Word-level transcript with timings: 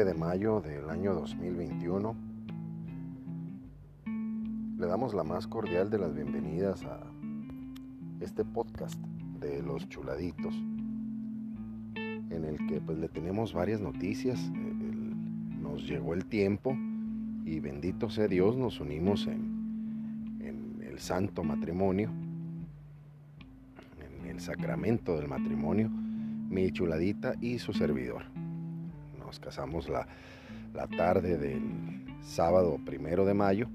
9 0.00 0.14
de 0.14 0.18
mayo 0.18 0.62
del 0.62 0.88
año 0.88 1.12
2021. 1.12 2.16
Le 4.78 4.86
damos 4.86 5.12
la 5.12 5.24
más 5.24 5.46
cordial 5.46 5.90
de 5.90 5.98
las 5.98 6.14
bienvenidas 6.14 6.82
a 6.84 7.00
este 8.22 8.42
podcast 8.42 8.98
de 9.40 9.62
los 9.62 9.86
chuladitos, 9.90 10.54
en 11.96 12.46
el 12.46 12.66
que 12.66 12.80
pues 12.80 12.98
le 12.98 13.08
tenemos 13.08 13.52
varias 13.52 13.82
noticias. 13.82 14.40
nos 15.60 15.86
llegó 15.86 16.14
el 16.14 16.24
tiempo 16.24 16.74
y 17.44 17.60
bendito 17.60 18.08
sea 18.08 18.26
Dios 18.26 18.56
nos 18.56 18.80
unimos 18.80 19.26
en, 19.26 20.38
en 20.40 20.82
el 20.82 20.98
santo 20.98 21.44
matrimonio, 21.44 22.08
en 24.22 24.30
el 24.30 24.40
sacramento 24.40 25.18
del 25.18 25.28
matrimonio, 25.28 25.90
mi 25.90 26.70
chuladita 26.72 27.34
y 27.42 27.58
su 27.58 27.74
servidor 27.74 28.39
nos 29.30 29.38
casamos 29.38 29.88
la, 29.88 30.08
tarde 30.96 31.36
del 31.36 32.02
sábado 32.20 32.80
primero 32.84 33.24
de 33.24 33.32
mayo. 33.32 33.68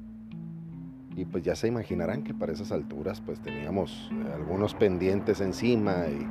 Y 1.15 1.23
pues 1.23 1.45
ya 1.45 1.55
se 1.55 1.69
imaginarán 1.69 2.25
que 2.25 2.33
para 2.33 2.51
esas 2.51 2.73
alturas 2.73 3.21
pues 3.21 3.39
teníamos 3.39 4.11
eh, 4.11 4.33
algunos 4.33 4.73
pendientes 4.73 5.39
encima 5.39 6.07
y 6.07 6.27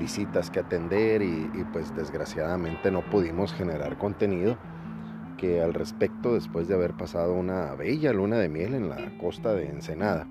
visitas 0.00 0.50
que 0.50 0.58
atender 0.58 1.22
y, 1.22 1.48
pues 1.72 1.94
desgraciadamente 1.94 2.90
no 2.90 3.02
pudimos 3.02 3.54
generar 3.54 3.96
contenido 3.96 4.58
que 5.38 5.62
al 5.62 5.72
respecto 5.72 6.34
después 6.34 6.66
de 6.66 6.74
haber 6.74 6.94
pasado 6.94 7.34
una 7.34 7.76
bella 7.76 8.12
luna 8.12 8.38
de 8.38 8.48
miel 8.48 8.74
en 8.74 8.88
la 8.88 9.18
costa 9.18 9.54
de 9.54 9.68
Ensenada. 9.68 10.26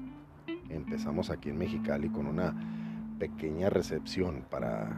Empezamos 0.68 1.30
aquí 1.30 1.48
en 1.48 1.58
Mexicali 1.58 2.10
con 2.10 2.28
una 2.28 2.54
pequeña 3.20 3.70
recepción 3.70 4.44
para 4.50 4.98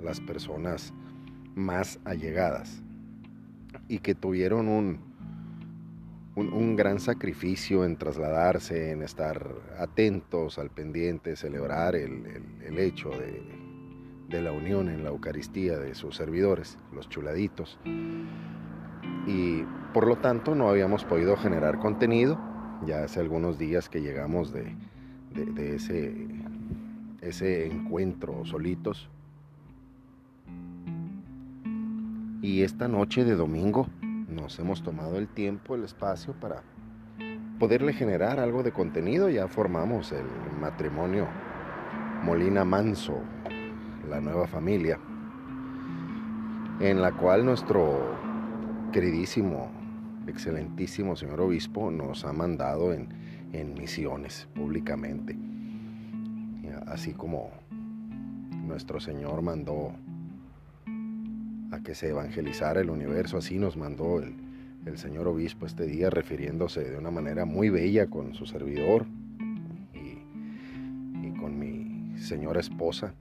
las 0.00 0.20
personas 0.20 0.92
más 1.54 1.98
allegadas 2.04 2.82
y 3.88 3.98
que 3.98 4.14
tuvieron 4.14 4.68
un, 4.68 5.00
un, 6.36 6.76
gran 6.76 6.98
sacrificio 6.98 7.84
en 7.84 7.96
trasladarse, 7.96 8.90
en 8.90 9.02
estar 9.02 9.46
atentos 9.78 10.58
al 10.58 10.70
pendiente, 10.70 11.36
celebrar 11.36 11.94
el, 11.94 12.78
hecho 12.78 13.10
de, 13.10 13.42
de, 14.28 14.42
la 14.42 14.52
unión 14.52 14.88
en 14.88 15.04
la 15.04 15.10
Eucaristía 15.10 15.78
de 15.78 15.94
sus 15.94 16.16
servidores, 16.16 16.78
los 16.92 17.08
chuladitos. 17.08 17.78
Y 19.26 19.62
por 19.92 20.06
lo 20.06 20.16
tanto 20.16 20.54
no 20.54 20.68
habíamos 20.68 21.04
podido 21.04 21.36
generar 21.36 21.78
contenido. 21.78 22.38
Ya 22.86 23.04
hace 23.04 23.20
algunos 23.20 23.58
días 23.58 23.88
que 23.88 24.00
llegamos 24.00 24.52
de, 24.52 24.74
de 25.34 25.76
ese, 25.76 26.26
ese 27.20 27.66
encuentro 27.66 28.44
solitos 28.44 29.08
Y 32.42 32.64
esta 32.64 32.88
noche 32.88 33.24
de 33.24 33.36
domingo 33.36 33.86
nos 34.28 34.58
hemos 34.58 34.82
tomado 34.82 35.16
el 35.16 35.28
tiempo, 35.28 35.76
el 35.76 35.84
espacio 35.84 36.34
para 36.34 36.64
poderle 37.60 37.92
generar 37.92 38.40
algo 38.40 38.64
de 38.64 38.72
contenido. 38.72 39.28
Ya 39.28 39.46
formamos 39.46 40.10
el 40.10 40.24
matrimonio 40.60 41.28
Molina 42.24 42.64
Manso, 42.64 43.20
la 44.10 44.20
nueva 44.20 44.48
familia, 44.48 44.98
en 46.80 47.00
la 47.00 47.12
cual 47.12 47.44
nuestro 47.44 48.16
queridísimo, 48.90 49.70
excelentísimo 50.26 51.14
señor 51.14 51.40
obispo 51.42 51.92
nos 51.92 52.24
ha 52.24 52.32
mandado 52.32 52.92
en, 52.92 53.08
en 53.52 53.72
misiones 53.74 54.48
públicamente. 54.52 55.38
Así 56.86 57.12
como 57.12 57.50
nuestro 58.66 58.98
Señor 58.98 59.42
mandó 59.42 59.92
a 61.72 61.80
que 61.80 61.94
se 61.94 62.10
evangelizara 62.10 62.80
el 62.80 62.90
universo. 62.90 63.38
Así 63.38 63.58
nos 63.58 63.76
mandó 63.76 64.20
el, 64.20 64.34
señor 64.98 65.26
obispo 65.26 65.64
este 65.64 65.86
día, 65.86 66.10
refiriéndose 66.10 66.84
de 66.84 66.98
una 66.98 67.10
manera 67.10 67.44
muy 67.44 67.70
bella 67.70 68.08
con 68.08 68.34
su 68.34 68.46
servidor 68.46 69.06
y, 69.94 71.30
con 71.38 71.58
mi 71.58 72.16
señora 72.18 72.60
esposa, 72.60 73.14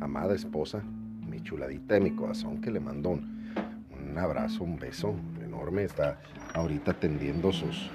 amada 0.00 0.34
esposa, 0.34 0.82
mi 1.30 1.40
chuladita 1.42 1.94
de 1.94 2.00
mi 2.00 2.10
corazón, 2.10 2.60
que 2.60 2.70
le 2.70 2.80
mando 2.80 3.10
un, 3.10 4.18
abrazo, 4.18 4.64
un 4.64 4.78
beso 4.78 5.14
enorme. 5.44 5.84
Está 5.84 6.18
ahorita 6.54 6.92
atendiendo 6.92 7.52
sus 7.52 7.90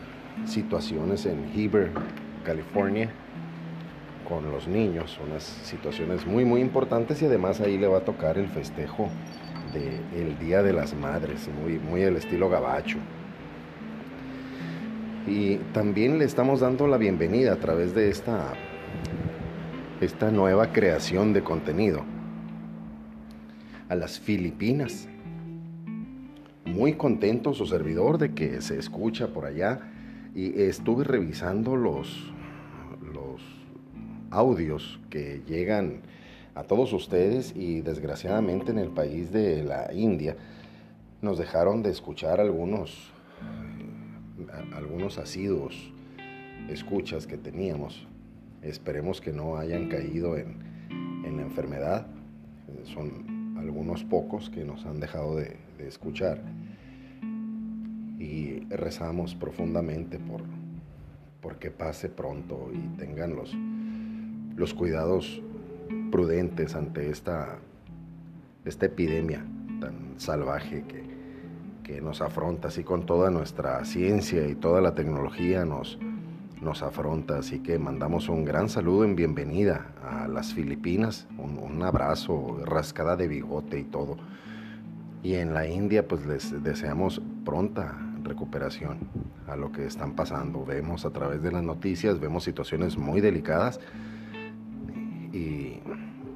situaciones 0.46 1.26
en 1.26 1.52
Heber, 1.54 1.92
California 2.46 3.12
con 4.30 4.50
los 4.50 4.68
niños, 4.68 5.20
unas 5.28 5.44
situaciones 5.44 6.26
muy 6.26 6.46
muy 6.46 6.62
importantes 6.62 7.22
y 7.22 7.26
además 7.26 7.60
ahí 7.60 7.78
le 7.78 7.88
va 7.88 7.98
a 7.98 8.06
tocar 8.06 8.38
el 8.38 8.48
festejo 8.48 9.10
el 9.76 10.38
Día 10.40 10.64
de 10.64 10.74
las 10.74 10.94
Madres, 10.94 11.50
muy, 11.62 11.80
muy 11.80 12.02
el 12.02 12.18
estilo 12.18 12.50
gabacho. 12.50 12.98
Y 15.28 15.58
también 15.74 16.18
le 16.18 16.26
estamos 16.26 16.60
dando 16.60 16.88
la 16.88 16.98
bienvenida 16.98 17.54
a 17.54 17.58
través 17.58 17.94
de 17.94 18.10
esta, 18.10 18.54
esta 20.02 20.32
nueva 20.32 20.72
creación 20.72 21.34
de 21.34 21.44
contenido 21.44 22.04
a 23.88 23.96
las 23.96 24.20
Filipinas. 24.20 25.08
Muy 26.66 26.94
contento 26.94 27.54
su 27.54 27.66
servidor 27.66 28.18
de 28.18 28.34
que 28.34 28.62
se 28.62 28.80
escucha 28.80 29.28
por 29.28 29.46
allá 29.46 29.80
y 30.34 30.62
estuve 30.62 31.04
revisando 31.04 31.76
los, 31.76 32.32
los 33.14 33.42
audios 34.32 35.00
que 35.10 35.42
llegan 35.48 36.02
a 36.56 36.64
todos 36.64 36.92
ustedes 36.94 37.54
y 37.56 37.82
desgraciadamente 37.82 38.72
en 38.72 38.78
el 38.78 38.90
país 38.90 39.32
de 39.32 39.64
la 39.64 39.94
India 39.94 40.36
nos 41.22 41.38
dejaron 41.38 41.84
de 41.84 41.92
escuchar 41.92 42.42
algunos, 42.42 43.12
eh, 44.40 44.76
algunos 44.76 45.18
asiduos 45.18 45.94
escuchas 46.70 47.28
que 47.28 47.38
teníamos. 47.38 48.08
Esperemos 48.62 49.22
que 49.22 49.32
no 49.32 49.58
hayan 49.58 49.88
caído 49.90 50.38
en, 50.38 50.70
la 51.24 51.44
enfermedad. 51.44 52.08
Son 52.84 53.56
algunos 53.58 54.04
pocos 54.04 54.50
que 54.50 54.66
nos 54.66 54.86
han 54.86 55.00
dejado 55.00 55.38
de, 55.38 55.58
escuchar. 55.80 56.42
Y 58.20 58.60
rezamos 58.70 59.34
profundamente 59.34 60.20
por, 60.20 60.44
por 61.42 61.58
que 61.58 61.72
pase 61.72 62.10
pronto 62.10 62.70
y 62.72 62.98
tengan 63.00 63.36
los, 63.36 63.56
los 64.56 64.74
cuidados 64.76 65.42
prudentes 66.12 66.76
ante 66.76 67.10
esta, 67.10 67.58
esta 68.66 68.86
epidemia 68.86 69.44
tan 69.80 70.20
salvaje 70.20 70.84
que, 70.88 71.04
que 71.84 72.02
nos 72.02 72.22
afronta, 72.22 72.68
así 72.68 72.84
con 72.84 73.06
toda 73.06 73.32
nuestra 73.32 73.84
ciencia 73.86 74.48
y 74.48 74.56
toda 74.56 74.82
la 74.82 74.94
tecnología 74.94 75.66
nos, 75.66 75.98
nos 76.62 76.84
afronta. 76.84 77.40
Así 77.40 77.60
que 77.60 77.80
mandamos 77.80 78.30
un 78.30 78.46
gran 78.46 78.70
saludo 78.70 79.04
en 79.04 79.16
bienvenida 79.16 79.88
a 80.04 80.28
las 80.28 80.54
Filipinas, 80.54 81.28
un, 81.38 81.58
un, 81.58 81.82
abrazo, 81.82 82.60
rascada 82.64 83.16
de 83.16 83.28
bigote 83.28 83.80
y 83.80 83.84
todo. 83.84 84.18
Y 85.24 85.36
en 85.36 85.54
la 85.54 85.68
India 85.68 86.08
pues 86.08 86.26
les 86.26 86.64
deseamos 86.64 87.22
pronta 87.44 87.98
recuperación 88.24 89.00
a 89.48 89.56
lo 89.56 89.72
que 89.72 89.86
están 89.86 90.14
pasando. 90.14 90.64
Vemos 90.66 91.06
a 91.06 91.10
través 91.10 91.42
de 91.42 91.52
las 91.52 91.64
noticias, 91.64 92.20
vemos 92.20 92.44
situaciones 92.44 92.98
muy 92.98 93.22
delicadas 93.22 93.80
y 95.34 95.80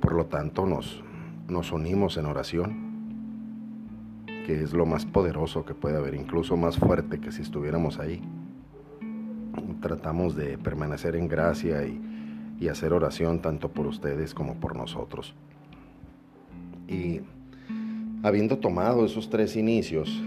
por 0.02 0.14
lo 0.14 0.26
tanto 0.26 0.66
nos, 0.66 1.04
nos 1.48 1.72
unimos 1.72 2.18
en 2.18 2.26
oración, 2.26 2.86
que 4.46 4.62
es 4.62 4.74
lo 4.74 4.86
más 4.86 5.06
poderoso 5.06 5.66
que 5.66 5.74
puede 5.74 5.98
haber, 5.98 6.16
incluso 6.16 6.56
más 6.56 6.78
fuerte 6.78 7.20
que 7.20 7.32
si 7.32 7.42
estuviéramos 7.42 8.00
ahí. 8.00 8.22
Tratamos 9.82 10.36
de 10.36 10.58
permanecer 10.58 11.16
en 11.16 11.28
gracia 11.28 11.86
y, 11.86 12.02
hacer 12.70 12.94
oración 12.94 13.42
tanto 13.42 13.70
por 13.70 13.86
ustedes 13.86 14.34
como 14.34 14.56
por 14.56 14.76
nosotros. 14.76 15.36
Y 16.88 17.22
habiendo 18.24 18.58
tomado 18.58 19.06
esos 19.06 19.30
tres 19.30 19.56
inicios, 19.56 20.24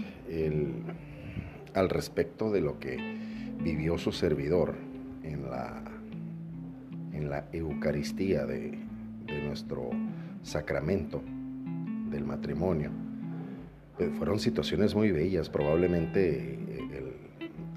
al 1.73 1.89
respecto 1.89 2.49
de 2.49 2.61
lo 2.61 2.79
que 2.79 2.97
vivió 3.61 3.97
su 3.97 4.13
servidor 4.13 4.75
en 5.23 5.49
la 5.49 5.83
en 7.19 7.29
la 7.29 7.45
Eucaristía 7.51 8.45
de, 8.45 8.77
nuestro 9.45 9.91
sacramento 10.41 11.21
del 12.09 12.25
matrimonio. 12.25 12.89
Eh, 13.99 14.09
fueron 14.17 14.39
situaciones 14.39 14.95
muy 14.95 15.11
bellas, 15.11 15.49
probablemente 15.49 16.53
eh, 16.53 16.97
él 16.97 17.13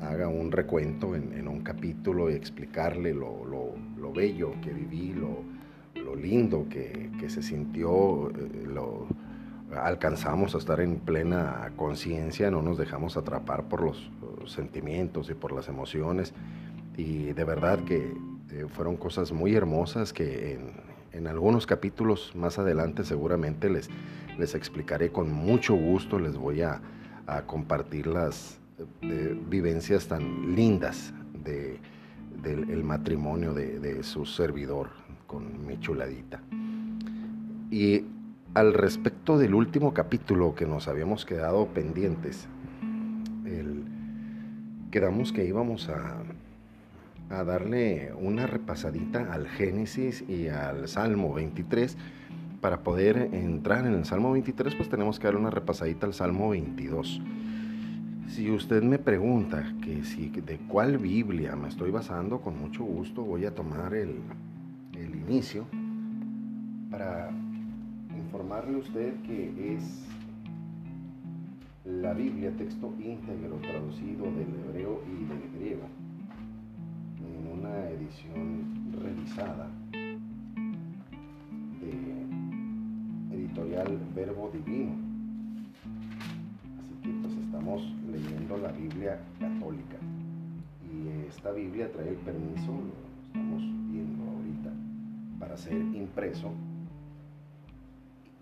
haga 0.00 0.28
un 0.28 0.50
recuento 0.50 1.14
en, 1.14 1.46
un 1.46 1.60
capítulo 1.60 2.30
y 2.30 2.34
explicarle 2.34 3.12
lo, 3.12 3.74
bello 4.14 4.52
que 4.62 4.72
viví, 4.72 5.12
lo, 5.14 6.14
lindo 6.16 6.66
que, 6.68 7.10
se 7.28 7.42
sintió, 7.42 8.30
eh, 8.30 8.66
lo, 8.66 9.06
alcanzamos 9.74 10.54
a 10.54 10.58
estar 10.58 10.80
en 10.80 10.96
plena 11.00 11.72
conciencia, 11.76 12.50
no 12.50 12.62
nos 12.62 12.78
dejamos 12.78 13.16
atrapar 13.16 13.68
por 13.68 13.82
los 13.82 14.10
sentimientos 14.46 15.28
y 15.30 15.34
por 15.34 15.52
las 15.52 15.68
emociones 15.68 16.32
y 16.96 17.32
de 17.32 17.44
verdad 17.44 17.84
que 17.84 18.12
eh, 18.52 18.66
fueron 18.68 18.96
cosas 18.96 19.32
muy 19.32 19.54
hermosas 19.54 20.12
que 20.12 20.58
en, 21.12 21.26
algunos 21.26 21.66
capítulos 21.66 22.32
más 22.34 22.58
adelante 22.58 23.04
seguramente 23.04 23.70
les, 23.70 23.88
les 24.38 24.54
explicaré 24.54 25.10
con 25.10 25.30
mucho 25.30 25.74
gusto, 25.74 26.18
les 26.18 26.36
voy 26.36 26.62
a, 26.62 26.80
compartir 27.46 28.08
las 28.08 28.58
eh, 29.00 29.38
vivencias 29.48 30.06
tan 30.06 30.54
lindas 30.54 31.14
del 31.42 32.84
matrimonio 32.84 33.54
de, 33.54 33.78
de, 33.78 34.02
su 34.02 34.26
servidor 34.26 34.90
con 35.26 35.64
mi 35.66 35.78
chuladita. 35.80 36.42
Y 37.70 38.04
al 38.52 38.74
respecto 38.74 39.38
del 39.38 39.54
último 39.54 39.94
capítulo 39.94 40.54
que 40.54 40.66
nos 40.66 40.88
habíamos 40.88 41.24
quedado 41.24 41.68
pendientes, 41.68 42.48
quedamos 44.92 45.32
que 45.32 45.46
íbamos 45.46 45.88
a, 45.88 46.22
a 47.32 47.44
darle 47.44 48.12
una 48.18 48.46
repasadita 48.46 49.32
al 49.32 49.48
Génesis 49.48 50.24
y 50.28 50.48
al 50.48 50.88
Salmo 50.88 51.34
23. 51.34 51.96
Para 52.60 52.82
poder 52.82 53.30
entrar 53.32 53.86
en 53.86 53.94
el 53.94 54.04
Salmo 54.04 54.32
23, 54.32 54.74
pues 54.76 54.88
tenemos 54.88 55.18
que 55.18 55.26
darle 55.26 55.40
una 55.40 55.50
repasadita 55.50 56.06
al 56.06 56.14
Salmo 56.14 56.50
22. 56.50 57.20
Si 58.28 58.50
usted 58.50 58.82
me 58.82 58.98
pregunta 58.98 59.74
que 59.82 60.04
si 60.04 60.28
de 60.28 60.58
cuál 60.68 60.98
Biblia 60.98 61.56
me 61.56 61.68
estoy 61.68 61.90
basando, 61.90 62.40
con 62.40 62.58
mucho 62.58 62.84
gusto 62.84 63.22
voy 63.22 63.46
a 63.46 63.54
tomar 63.54 63.94
el, 63.94 64.20
el 64.96 65.14
inicio 65.16 65.66
para 66.90 67.30
informarle 68.16 68.76
a 68.76 68.78
usted 68.78 69.14
que 69.22 69.74
es 69.74 70.06
la 71.84 72.12
Biblia, 72.12 72.52
texto 72.56 72.94
íntegro 73.00 73.56
traducido 73.56 74.24
del 74.24 74.54
hebreo 74.64 75.02
y 75.06 75.24
del 75.24 75.58
griego, 75.58 75.88
una 77.52 77.88
edición 77.90 78.92
revisada 79.00 79.68
de 81.80 83.36
editorial 83.36 83.98
Verbo 84.14 84.50
Divino. 84.52 84.92
Así 86.80 86.94
que 87.02 87.10
pues 87.20 87.34
estamos 87.34 87.82
leyendo 88.10 88.56
la 88.56 88.72
Biblia 88.72 89.20
católica 89.38 89.98
y 90.90 91.28
esta 91.28 91.52
Biblia 91.52 91.90
trae 91.92 92.08
el 92.08 92.16
permiso, 92.16 92.72
lo 92.72 93.26
estamos 93.26 93.62
viendo 93.90 94.24
ahorita, 94.24 94.70
para 95.38 95.56
ser 95.56 95.74
impreso 95.74 96.52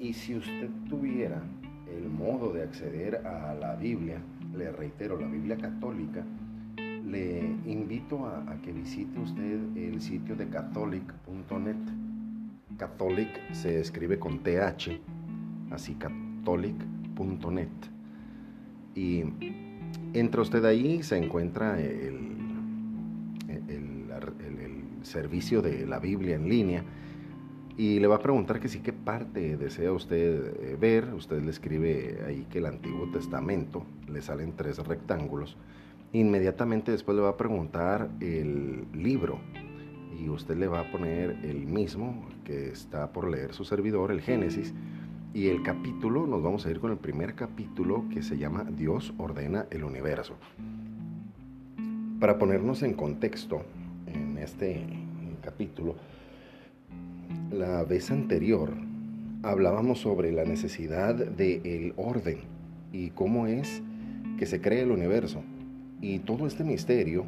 y 0.01 0.15
si 0.15 0.35
usted 0.35 0.71
tuviera 0.89 1.43
el 1.87 2.09
modo 2.09 2.53
de 2.55 2.63
acceder 2.63 3.27
a 3.27 3.55
la 3.55 3.77
Biblia, 3.77 4.19
le 4.57 4.73
reitero, 4.73 5.21
la 5.21 5.27
Biblia 5.27 5.59
católica, 5.59 6.25
le 7.11 7.41
invito 7.67 8.27
a, 8.27 8.57
que 8.63 8.73
visite 8.73 9.19
usted 9.19 9.77
el 9.77 10.01
sitio 10.01 10.37
de 10.37 10.49
catholic.net. 10.49 11.77
Catholic 12.77 13.53
se 13.53 13.81
escribe 13.81 14.19
con 14.19 14.39
TH, 14.43 15.01
así 15.71 15.95
catholic.net. 15.95 17.69
Y 18.95 19.25
entra 20.15 20.43
usted 20.43 20.65
ahí, 20.65 21.03
se 21.03 21.17
encuentra 21.17 21.81
el, 21.81 22.31
el 23.49 24.07
servicio 25.03 25.63
de 25.63 25.87
la 25.87 25.99
Biblia 25.99 26.37
en 26.37 26.49
línea 26.49 26.85
y 27.77 27.99
le 27.99 28.07
va 28.09 28.17
a 28.17 28.19
preguntar 28.19 28.61
que 28.61 28.69
sí, 28.69 28.81
qué 28.81 28.93
parte 28.93 29.57
desea 29.57 29.91
usted 29.93 30.55
eh, 30.61 30.77
ver. 30.79 31.15
Usted 31.15 31.43
le 31.43 31.51
escribe 31.51 32.19
ahí 32.27 32.47
que 32.51 32.59
el 32.59 32.67
Antiguo 32.67 33.11
Testamento, 33.11 33.87
le 34.07 34.21
salen 34.21 34.53
tres 34.55 34.79
rectángulos. 34.87 35.57
Inmediatamente 36.13 36.91
después 36.91 37.17
le 37.17 37.23
va 37.23 37.31
a 37.31 37.37
preguntar 37.37 38.11
el 38.21 38.85
libro 38.93 39.39
y 40.19 40.29
usted 40.29 40.57
le 40.57 40.67
va 40.67 40.81
a 40.81 40.91
poner 40.91 41.39
el 41.45 41.67
mismo 41.67 42.27
que 42.45 42.69
está 42.69 43.13
por 43.13 43.31
leer 43.31 43.55
su 43.55 43.65
servidor, 43.65 44.11
el 44.11 44.21
Génesis. 44.21 44.75
Y 45.33 45.47
el 45.47 45.63
capítulo, 45.63 46.27
nos 46.27 46.43
vamos 46.43 46.67
a 46.67 46.71
ir 46.71 46.81
con 46.81 46.91
el 46.91 46.99
primer 46.99 47.37
capítulo 47.37 48.05
que 48.13 48.23
se 48.23 48.37
llama 48.37 48.65
Dios 48.65 49.15
ordena 49.19 49.67
el 49.71 49.85
universo. 49.85 50.35
Para 52.19 52.39
ponernos 52.39 52.83
en 52.83 52.95
contexto 52.95 53.63
en 54.09 54.37
este 54.39 54.85
capítulo, 55.43 55.95
la 57.53 57.85
vez 57.85 58.11
anterior 58.11 58.73
hablábamos 59.45 60.01
sobre 60.01 60.33
la 60.33 60.45
necesidad 60.45 61.15
del 61.15 61.95
orden 61.97 62.41
y 62.93 63.11
cómo 63.11 63.47
es 63.47 63.83
que 64.37 64.47
se 64.47 64.61
crea 64.61 64.83
el 64.83 64.91
universo. 64.91 65.45
Y 66.01 66.21
todo 66.21 66.47
este 66.47 66.65
misterio 66.65 67.25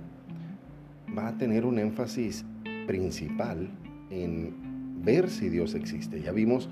va 1.16 1.28
a 1.28 1.38
tener 1.38 1.64
un 1.64 1.78
énfasis 1.78 2.44
principal 2.86 3.70
en 4.10 4.54
ver 5.04 5.30
si 5.30 5.48
Dios 5.48 5.74
existe. 5.74 6.22
Ya 6.22 6.32
vimos 6.32 6.68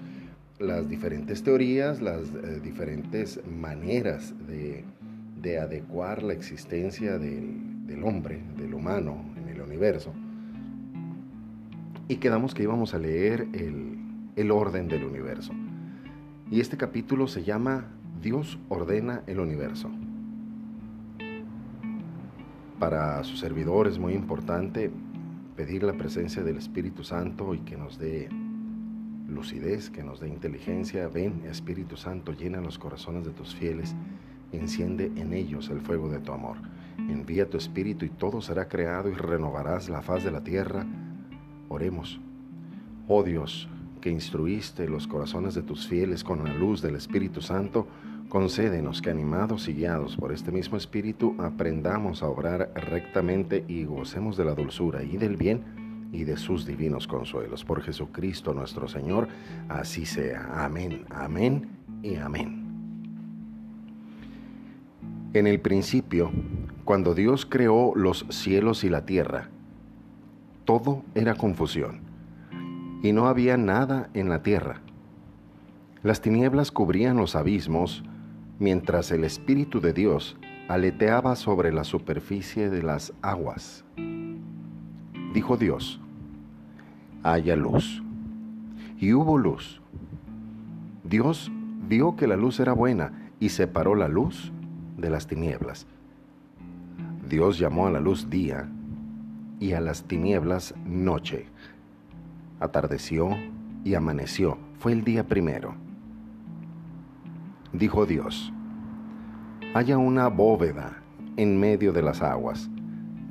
las 0.59 0.89
diferentes 0.89 1.43
teorías, 1.43 2.01
las 2.01 2.23
eh, 2.35 2.61
diferentes 2.63 3.41
maneras 3.47 4.35
de, 4.47 4.85
adecuar 5.59 6.23
la 6.23 6.35
existencia 6.35 7.19
del, 7.19 7.87
del 7.87 8.05
hombre, 8.05 8.41
del 8.57 8.75
humano 8.75 9.25
en 9.37 9.49
el 9.49 9.61
universo 9.63 10.13
y 12.11 12.17
quedamos 12.17 12.55
que 12.55 12.65
íbamos 12.65 12.93
a 12.93 12.99
leer 12.99 13.47
el, 13.53 14.51
orden 14.51 14.89
del 14.89 15.05
universo. 15.05 15.53
Y 16.51 16.59
este 16.59 16.77
capítulo 16.77 17.29
se 17.29 17.45
llama 17.45 17.85
Dios 18.21 18.59
ordena 18.69 19.23
el 19.29 19.39
universo. 19.39 19.89
Para 22.81 23.23
su 23.25 23.37
servidor 23.37 23.87
es 23.89 23.99
muy 23.99 24.15
importante 24.15 24.91
pedir 25.55 25.83
la 25.83 25.93
presencia 25.93 26.43
del 26.43 26.57
Espíritu 26.57 27.05
Santo 27.05 27.53
y 27.55 27.59
que 27.59 27.77
nos 27.77 27.99
dé 27.99 28.31
lucidez, 29.29 29.91
que 29.91 30.03
nos 30.03 30.19
dé 30.19 30.29
inteligencia. 30.29 31.07
Ven, 31.09 31.43
Espíritu 31.45 31.99
Santo, 31.99 32.33
llena 32.33 32.63
los 32.63 32.79
corazones 32.79 33.27
de 33.27 33.33
tus 33.33 33.55
fieles, 33.55 33.95
enciende 34.53 35.13
en 35.17 35.35
ellos 35.35 35.69
el 35.69 35.83
fuego 35.83 36.09
de 36.09 36.21
tu 36.21 36.33
amor. 36.33 36.57
Envía 36.97 37.51
tu 37.51 37.59
Espíritu 37.59 38.07
y 38.07 38.09
todo 38.09 38.41
será 38.41 38.67
creado 38.67 39.11
y 39.11 39.15
renovarás 39.15 39.91
la 39.91 40.01
faz 40.01 40.25
de 40.25 40.31
la 40.31 40.43
tierra 40.43 40.87
Oremos. 41.69 42.19
Oh 43.09 43.23
Dios, 43.23 43.69
que 44.01 44.09
instruiste 44.09 44.89
los 44.89 45.07
corazones 45.07 45.55
de 45.55 45.63
tus 45.63 45.87
fieles 45.87 46.25
con 46.25 46.43
la 46.43 46.55
luz 46.55 46.81
del 46.81 46.97
Espíritu 46.97 47.43
Santo, 47.43 47.87
concédenos 48.31 49.03
que 49.03 49.11
animados 49.11 49.69
y 49.69 49.75
guiados 49.75 50.17
por 50.17 50.33
este 50.33 50.53
mismo 50.53 50.79
Espíritu 50.79 51.35
aprendamos 51.39 52.23
a 52.23 52.29
obrar 52.29 52.71
rectamente 52.75 53.65
y 53.69 53.85
gocemos 53.85 54.37
de 54.39 54.45
la 54.45 54.55
dulzura 54.55 55.03
y 55.03 55.19
del 55.19 55.37
bien 55.37 56.09
y 56.13 56.25
de 56.25 56.37
sus 56.37 56.65
divinos 56.65 57.07
consuelos. 57.09 57.65
Por 57.65 57.83
Jesucristo 57.83 58.55
nuestro 58.55 58.89
Señor, 58.89 59.29
así 59.69 60.07
sea. 60.07 60.65
Amén, 60.65 61.05
amén 61.11 61.69
y 62.03 62.17
amén. 62.17 62.61
En 65.35 65.47
el 65.47 65.61
principio, 65.61 66.31
cuando 66.85 67.15
Dios 67.15 67.45
creó 67.45 67.93
los 67.97 68.27
cielos 68.31 68.85
y 68.85 68.89
la 68.89 69.05
tierra, 69.07 69.49
todo 70.65 71.03
era 71.17 71.35
confusión, 71.35 72.01
y 73.03 73.13
no 73.13 73.27
había 73.27 73.57
nada 73.57 74.09
en 74.15 74.29
la 74.29 74.43
tierra. 74.45 74.83
Las 76.05 76.21
tinieblas 76.21 76.71
cubrían 76.71 77.17
los 77.17 77.35
abismos, 77.37 78.05
mientras 78.61 79.11
el 79.11 79.25
Espíritu 79.25 79.81
de 79.81 79.93
Dios 79.93 80.37
aleteaba 80.69 81.35
sobre 81.35 81.73
la 81.73 81.83
superficie 81.83 82.71
de 82.71 82.85
las 82.85 83.13
aguas. 83.23 83.85
Dijo 85.35 85.57
Dios, 85.57 86.01
haya 87.25 87.57
luz. 87.57 88.03
Y 88.99 89.15
hubo 89.15 89.39
luz. 89.39 89.81
Dios 91.05 91.51
vio 91.89 92.17
que 92.17 92.27
la 92.27 92.37
luz 92.37 92.61
era 92.61 92.75
buena 92.75 93.33
y 93.41 93.49
separó 93.49 93.95
la 93.95 94.09
luz 94.09 94.53
de 94.99 95.09
las 95.09 95.27
tinieblas. 95.27 95.87
Dios 97.29 97.59
llamó 97.59 97.87
a 97.87 97.91
la 97.91 98.01
luz 98.01 98.29
día 98.29 98.69
y 99.59 99.73
a 99.73 99.81
las 99.81 100.05
tinieblas 100.05 100.75
noche. 100.85 101.47
Atardeció 102.61 103.31
y 103.85 103.95
amaneció, 103.95 104.59
fue 104.79 104.93
el 104.93 105.03
día 105.03 105.27
primero. 105.27 105.75
Dijo 107.73 108.05
Dios, 108.05 108.53
haya 109.75 109.97
una 109.97 110.27
bóveda 110.27 110.97
en 111.37 111.61
medio 111.61 111.93
de 111.93 112.03
las 112.03 112.21
aguas, 112.21 112.69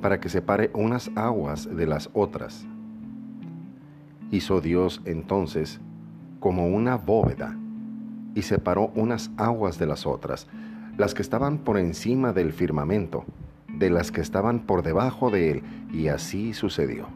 para 0.00 0.18
que 0.18 0.30
separe 0.30 0.70
unas 0.72 1.10
aguas 1.14 1.68
de 1.76 1.86
las 1.86 2.08
otras. 2.14 2.66
Hizo 4.30 4.62
Dios 4.62 5.02
entonces 5.04 5.78
como 6.38 6.68
una 6.68 6.96
bóveda, 6.96 7.54
y 8.34 8.40
separó 8.40 8.90
unas 8.94 9.30
aguas 9.36 9.78
de 9.78 9.86
las 9.86 10.06
otras, 10.06 10.46
las 10.96 11.12
que 11.12 11.20
estaban 11.20 11.58
por 11.58 11.76
encima 11.76 12.32
del 12.32 12.52
firmamento, 12.54 13.26
de 13.68 13.90
las 13.90 14.10
que 14.10 14.22
estaban 14.22 14.60
por 14.60 14.82
debajo 14.82 15.30
de 15.30 15.50
él, 15.50 15.62
y 15.92 16.08
así 16.08 16.54
sucedió. 16.54 17.08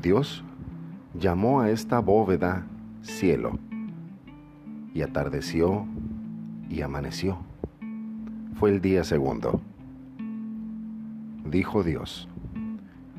Dios 0.00 0.44
llamó 1.14 1.62
a 1.62 1.70
esta 1.70 1.98
bóveda 1.98 2.64
cielo, 3.02 3.58
y 4.94 5.02
atardeció 5.02 5.86
y 6.68 6.82
amaneció. 6.82 7.38
Fue 8.54 8.70
el 8.70 8.80
día 8.80 9.04
segundo. 9.04 9.60
Dijo 11.44 11.82
Dios, 11.82 12.28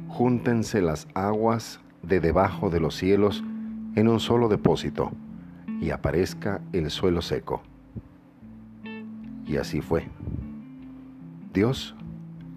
júntense 0.07 0.81
las 0.81 1.07
aguas 1.13 1.79
de 2.03 2.19
debajo 2.19 2.69
de 2.69 2.79
los 2.79 2.95
cielos 2.95 3.43
en 3.95 4.07
un 4.07 4.19
solo 4.19 4.47
depósito, 4.47 5.11
y 5.81 5.89
aparezca 5.89 6.61
el 6.71 6.91
suelo 6.91 7.21
seco. 7.21 7.61
Y 9.45 9.57
así 9.57 9.81
fue. 9.81 10.07
Dios 11.53 11.95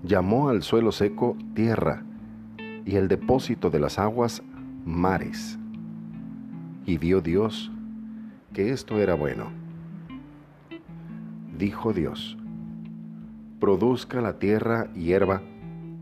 llamó 0.04 0.50
al 0.50 0.62
suelo 0.62 0.92
seco 0.92 1.37
tierra 1.54 2.04
y 2.85 2.97
el 2.97 3.09
depósito 3.09 3.71
de 3.71 3.80
las 3.80 3.99
aguas 3.99 4.42
mares. 4.85 5.59
Y 6.87 6.99
vio 6.99 7.21
Dios 7.23 7.73
que 8.54 8.70
esto 8.70 8.99
era 9.00 9.14
bueno. 9.14 9.49
Dijo 11.58 11.92
Dios, 11.92 12.38
produzca 13.61 14.20
la 14.20 14.38
tierra 14.38 14.90
hierba, 14.94 15.42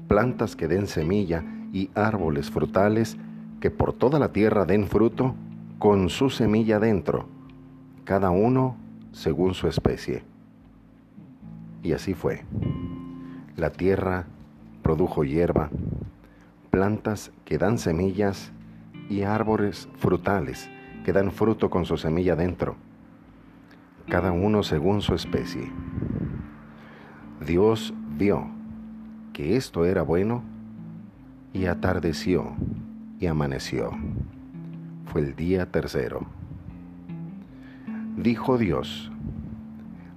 plantas 0.06 0.54
que 0.54 0.68
den 0.68 0.86
semilla 0.86 1.42
y 1.72 1.90
árboles 1.94 2.50
frutales 2.50 3.16
que 3.60 3.70
por 3.70 3.94
toda 3.94 4.18
la 4.18 4.32
tierra 4.32 4.66
den 4.66 4.86
fruto 4.86 5.34
con 5.78 6.10
su 6.10 6.30
semilla 6.30 6.78
dentro, 6.78 7.26
cada 8.04 8.30
uno 8.30 8.76
según 9.12 9.54
su 9.54 9.66
especie. 9.66 10.22
Y 11.82 11.92
así 11.92 12.14
fue. 12.14 12.44
La 13.56 13.70
tierra 13.70 14.26
produjo 14.82 15.24
hierba, 15.24 15.70
plantas 16.70 17.32
que 17.44 17.58
dan 17.58 17.78
semillas 17.78 18.52
y 19.08 19.22
árboles 19.22 19.88
frutales 19.96 20.68
que 21.04 21.12
dan 21.12 21.30
fruto 21.30 21.70
con 21.70 21.84
su 21.84 21.96
semilla 21.96 22.36
dentro, 22.36 22.76
cada 24.08 24.32
uno 24.32 24.62
según 24.62 25.02
su 25.02 25.14
especie. 25.14 25.70
Dios 27.44 27.92
vio 28.16 28.46
que 29.32 29.56
esto 29.56 29.84
era 29.84 30.02
bueno 30.02 30.42
y 31.52 31.66
atardeció 31.66 32.52
y 33.18 33.26
amaneció. 33.26 33.90
Fue 35.06 35.20
el 35.22 35.34
día 35.34 35.70
tercero. 35.70 36.26
Dijo 38.16 38.58
Dios, 38.58 39.10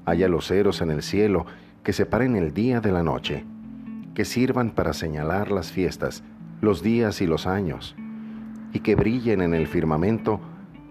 haya 0.05 0.27
luceros 0.27 0.81
en 0.81 0.91
el 0.91 1.01
cielo 1.01 1.45
que 1.83 1.93
separen 1.93 2.35
el 2.35 2.53
día 2.53 2.81
de 2.81 2.91
la 2.91 3.03
noche, 3.03 3.45
que 4.13 4.25
sirvan 4.25 4.71
para 4.71 4.93
señalar 4.93 5.51
las 5.51 5.71
fiestas, 5.71 6.23
los 6.61 6.81
días 6.81 7.21
y 7.21 7.27
los 7.27 7.47
años, 7.47 7.95
y 8.73 8.79
que 8.79 8.95
brillen 8.95 9.41
en 9.41 9.53
el 9.53 9.67
firmamento 9.67 10.39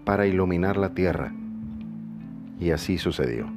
para 0.05 0.27
iluminar 0.27 0.77
la 0.77 0.93
tierra. 0.93 1.33
Y 2.59 2.71
así 2.71 2.97
sucedió. 2.97 3.47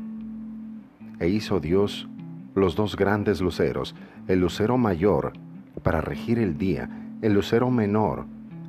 E 1.20 1.28
hizo 1.28 1.60
Dios 1.60 2.08
los 2.54 2.74
dos 2.74 2.96
grandes 2.96 3.40
luceros, 3.40 3.94
el 4.26 4.40
lucero 4.40 4.76
mayor 4.76 5.34
para 5.82 6.00
regir 6.00 6.38
el 6.38 6.58
día, 6.58 6.90
el 7.22 7.34
lucero 7.34 7.70
menor 7.70 8.26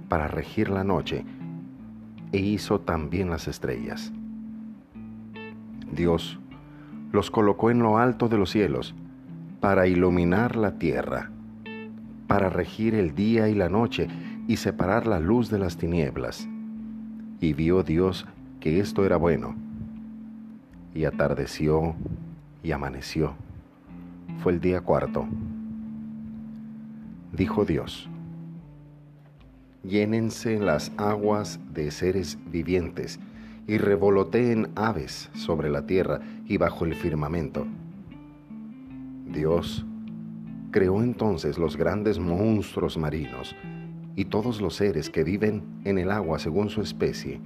para 0.07 0.27
regir 0.27 0.69
la 0.69 0.83
noche, 0.83 1.25
e 2.31 2.37
hizo 2.37 2.79
también 2.79 3.29
las 3.29 3.47
estrellas. 3.47 4.11
Dios 5.91 6.39
los 7.11 7.31
colocó 7.31 7.71
en 7.71 7.79
lo 7.79 7.97
alto 7.97 8.29
de 8.29 8.37
los 8.37 8.51
cielos 8.51 8.93
para 9.59 9.87
iluminar 9.87 10.55
la 10.55 10.77
tierra 10.77 11.31
para 12.29 12.47
regir 12.47 12.93
el 12.93 13.15
día 13.15 13.49
y 13.49 13.55
la 13.55 13.69
noche 13.69 14.07
y 14.47 14.57
separar 14.57 15.07
la 15.07 15.19
luz 15.19 15.49
de 15.49 15.57
las 15.57 15.77
tinieblas. 15.77 16.47
Y 17.41 17.53
vio 17.53 17.83
Dios 17.83 18.25
que 18.59 18.79
esto 18.79 19.05
era 19.05 19.17
bueno. 19.17 19.55
Y 20.93 21.05
atardeció 21.05 21.95
y 22.63 22.71
amaneció. 22.71 23.33
Fue 24.43 24.53
el 24.53 24.59
día 24.59 24.81
cuarto. 24.81 25.25
Dijo 27.31 27.63
Dios, 27.63 28.09
llénense 29.83 30.59
las 30.59 30.91
aguas 30.97 31.59
de 31.73 31.91
seres 31.91 32.37
vivientes 32.51 33.19
y 33.67 33.77
revoloteen 33.77 34.69
aves 34.75 35.29
sobre 35.33 35.69
la 35.69 35.85
tierra 35.85 36.19
y 36.45 36.57
bajo 36.57 36.85
el 36.85 36.95
firmamento. 36.95 37.67
Dios 39.31 39.85
creó 40.71 41.01
entonces 41.01 41.57
los 41.57 41.77
grandes 41.77 42.19
monstruos 42.19 42.97
marinos 42.97 43.55
y 44.19 44.25
todos 44.25 44.59
los 44.59 44.75
seres 44.75 45.09
que 45.09 45.23
viven 45.23 45.63
en 45.85 45.97
el 45.97 46.11
agua 46.11 46.39
según 46.39 46.67
su 46.67 46.81
especie, 46.81 47.39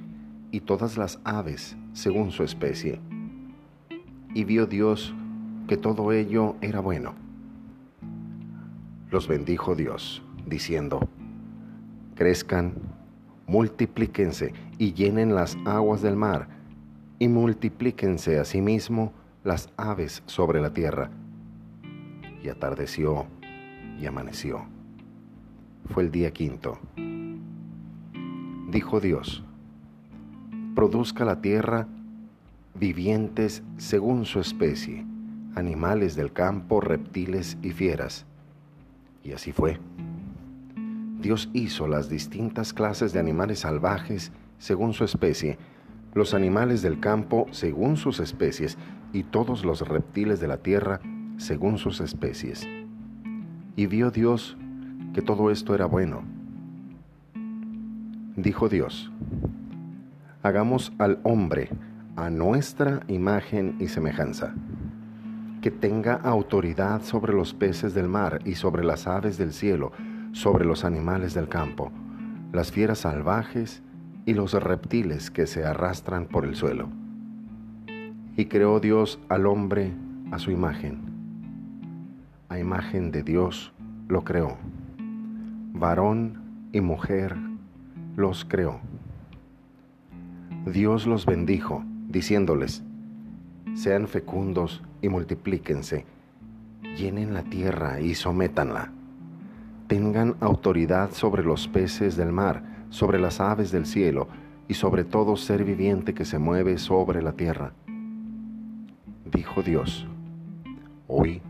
y 0.50 0.60
todas 0.62 0.98
las 0.98 1.20
aves 1.24 1.78
según 1.92 2.32
su 2.32 2.42
especie. 2.42 3.00
Y 4.34 4.44
vio 4.44 4.66
Dios 4.66 5.14
que 5.68 5.78
todo 5.78 6.12
ello 6.12 6.56
era 6.62 6.80
bueno. 6.80 7.14
Los 9.12 9.28
bendijo 9.28 9.76
Dios, 9.76 10.24
diciendo, 10.48 11.08
crezcan, 12.16 12.74
multiplíquense 13.46 14.54
y 14.80 14.94
llenen 14.94 15.36
las 15.36 15.56
aguas 15.66 16.02
del 16.02 16.16
mar, 16.16 16.48
y 17.20 17.28
multiplíquense 17.28 18.40
asimismo 18.40 19.14
las 19.44 19.70
aves 19.78 20.24
sobre 20.26 20.60
la 20.60 20.74
tierra 20.74 21.12
y 22.42 22.50
atardeció 22.50 23.28
y 24.02 24.08
amaneció. 24.08 24.73
Fue 25.86 26.04
el 26.04 26.12
día 26.12 26.32
quinto. 26.32 26.80
Dijo 28.70 29.00
Dios, 29.00 29.44
produzca 30.76 31.26
la 31.26 31.42
tierra 31.42 31.88
vivientes 32.74 33.64
según 33.78 34.26
su 34.26 34.40
especie, 34.40 35.06
animales 35.56 36.16
del 36.16 36.34
campo, 36.34 36.82
reptiles 36.82 37.58
y 37.62 37.72
fieras. 37.72 38.26
Y 39.24 39.34
así 39.34 39.52
fue. 39.52 39.80
Dios 41.20 41.50
hizo 41.54 41.88
las 41.88 42.10
distintas 42.10 42.74
clases 42.74 43.14
de 43.14 43.20
animales 43.20 43.60
salvajes 43.60 44.32
según 44.58 44.94
su 44.94 45.04
especie, 45.04 45.58
los 46.14 46.34
animales 46.34 46.82
del 46.82 47.00
campo 47.00 47.48
según 47.52 47.98
sus 47.98 48.20
especies 48.20 48.78
y 49.14 49.24
todos 49.24 49.64
los 49.64 49.88
reptiles 49.88 50.40
de 50.40 50.48
la 50.48 50.58
tierra 50.58 51.00
según 51.38 51.78
sus 51.78 52.02
especies. 52.02 52.68
Y 53.76 53.86
vio 53.86 54.12
Dios 54.12 54.58
que 55.14 55.22
todo 55.22 55.52
esto 55.52 55.76
era 55.76 55.86
bueno. 55.86 56.24
Dijo 58.36 58.70
Dios, 58.70 59.12
hagamos 60.42 60.92
al 60.98 61.20
hombre 61.24 61.70
a 62.16 62.30
nuestra 62.30 63.02
imagen 63.08 63.76
y 63.80 63.88
semejanza, 63.88 64.54
que 65.62 65.72
tenga 65.72 66.16
autoridad 66.16 67.02
sobre 67.04 67.34
los 67.34 67.54
peces 67.54 67.94
del 67.94 68.08
mar 68.08 68.40
y 68.44 68.56
sobre 68.56 68.84
las 68.84 69.08
aves 69.08 69.38
del 69.38 69.54
cielo, 69.54 69.92
sobre 70.32 70.66
los 70.66 70.84
animales 70.84 71.34
del 71.34 71.48
campo, 71.48 71.92
las 72.52 72.72
fieras 72.72 73.00
salvajes 73.00 73.84
y 74.26 74.34
los 74.34 74.54
reptiles 74.54 75.32
que 75.32 75.48
se 75.48 75.64
arrastran 75.64 76.26
por 76.26 76.46
el 76.46 76.56
suelo. 76.56 76.90
Y 78.36 78.46
creó 78.46 78.80
Dios 78.80 79.20
al 79.30 79.46
hombre 79.46 79.94
a 80.32 80.40
su 80.40 80.50
imagen 80.50 81.14
a 82.54 82.60
imagen 82.60 83.12
de 83.12 83.24
Dios 83.24 83.74
lo 84.08 84.24
creó. 84.24 84.58
Varón 85.74 86.70
y 86.72 86.82
mujer 86.82 87.36
los 88.16 88.46
creó. 88.46 88.80
Dios 90.72 91.08
los 91.08 91.26
bendijo, 91.26 91.84
diciéndoles, 92.10 92.84
sean 93.74 94.08
fecundos 94.08 94.84
y 95.02 95.10
multiplíquense, 95.10 96.06
llenen 96.96 97.34
la 97.34 97.42
tierra 97.42 98.00
y 98.00 98.14
sométanla. 98.14 98.92
Tengan 99.88 100.36
autoridad 100.42 101.12
sobre 101.12 101.44
los 101.44 101.68
peces 101.68 102.16
del 102.16 102.32
mar, 102.32 102.86
sobre 102.90 103.20
las 103.20 103.42
aves 103.42 103.72
del 103.72 103.88
cielo 103.88 104.28
y 104.68 104.76
sobre 104.76 105.04
todo 105.04 105.36
ser 105.36 105.64
viviente 105.64 106.14
que 106.14 106.24
se 106.24 106.38
mueve 106.38 106.78
sobre 106.78 107.24
la 107.24 107.34
tierra. 107.34 107.74
Dijo 109.26 109.64
Dios, 109.64 110.08
hoy 111.08 111.42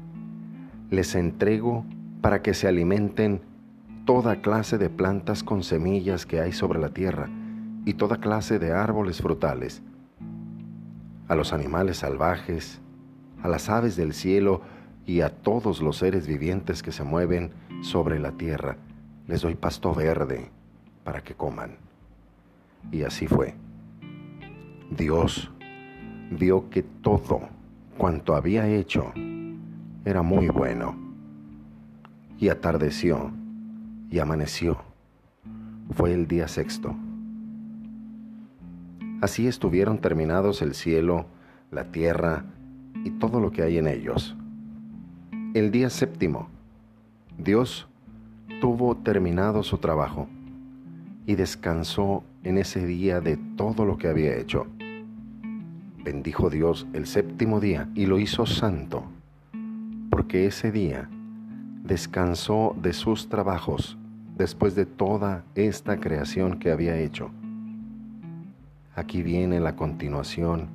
les 0.90 1.14
entrego 1.14 1.86
para 2.22 2.42
que 2.42 2.54
se 2.54 2.70
alimenten 2.70 3.42
toda 4.06 4.42
clase 4.42 4.78
de 4.78 4.90
plantas 4.90 5.44
con 5.44 5.64
semillas 5.64 6.26
que 6.26 6.42
hay 6.42 6.52
sobre 6.52 6.80
la 6.80 6.90
tierra 6.90 7.30
y 7.86 7.94
toda 7.94 8.18
clase 8.18 8.60
de 8.60 8.74
árboles 8.74 9.22
frutales, 9.22 9.82
a 11.28 11.36
los 11.36 11.54
animales 11.54 11.98
salvajes, 11.98 12.82
a 13.42 13.48
las 13.48 13.70
aves 13.70 13.96
del 13.96 14.14
cielo 14.14 14.62
y 15.06 15.22
a 15.22 15.30
todos 15.30 15.82
los 15.82 15.98
seres 15.98 16.28
vivientes 16.28 16.84
que 16.84 16.92
se 16.92 17.04
mueven 17.04 17.52
sobre 17.82 18.20
la 18.20 18.34
tierra. 18.34 18.78
Les 19.28 19.42
doy 19.42 19.56
pasto 19.56 19.94
verde 19.94 20.50
para 21.04 21.22
que 21.24 21.34
coman. 21.34 21.78
Y 22.92 23.04
así 23.04 23.28
fue. 23.28 23.56
Dios 24.90 25.50
vio 26.30 26.70
que 26.70 26.84
todo 26.84 27.42
cuanto 27.98 28.36
había 28.36 28.68
hecho 28.68 29.14
era 30.04 30.22
muy 30.22 30.50
bueno. 30.50 30.98
Y 32.38 32.50
atardeció 32.50 33.32
y 34.14 34.20
amaneció. 34.20 34.78
Fue 35.90 36.14
el 36.14 36.28
día 36.28 36.48
sexto. 36.48 36.96
Así 39.22 39.48
estuvieron 39.48 39.98
terminados 39.98 40.62
el 40.62 40.76
cielo, 40.76 41.26
la 41.72 41.86
tierra 41.86 42.46
y 43.04 43.10
todo 43.10 43.40
lo 43.40 43.50
que 43.50 43.64
hay 43.64 43.80
en 43.80 43.88
ellos. 43.88 44.36
El 45.56 45.72
día 45.72 45.90
séptimo, 45.90 46.48
Dios 47.40 47.88
tuvo 48.62 48.96
terminado 48.98 49.64
su 49.64 49.80
trabajo 49.80 50.28
y 51.26 51.34
descansó 51.34 52.24
en 52.44 52.60
ese 52.60 52.86
día 52.86 53.20
de 53.20 53.38
todo 53.58 53.84
lo 53.84 53.98
que 53.98 54.10
había 54.10 54.38
hecho. 54.38 54.68
bendijo 56.04 56.52
Dios 56.52 56.86
el 56.94 57.08
séptimo 57.08 57.60
día 57.60 57.90
y 57.96 58.06
lo 58.06 58.20
hizo 58.20 58.46
santo, 58.46 59.06
porque 60.12 60.46
ese 60.46 60.72
día 60.72 61.10
descansó 61.84 62.76
de 62.80 62.94
sus 62.94 63.28
trabajos 63.28 63.98
después 64.36 64.76
de 64.76 64.86
toda 64.86 65.44
esta 65.56 66.00
creación 66.00 66.60
que 66.60 66.72
había 66.72 66.98
hecho. 66.98 67.32
Aquí 68.96 69.24
viene 69.24 69.60
la 69.60 69.76
continuación, 69.76 70.68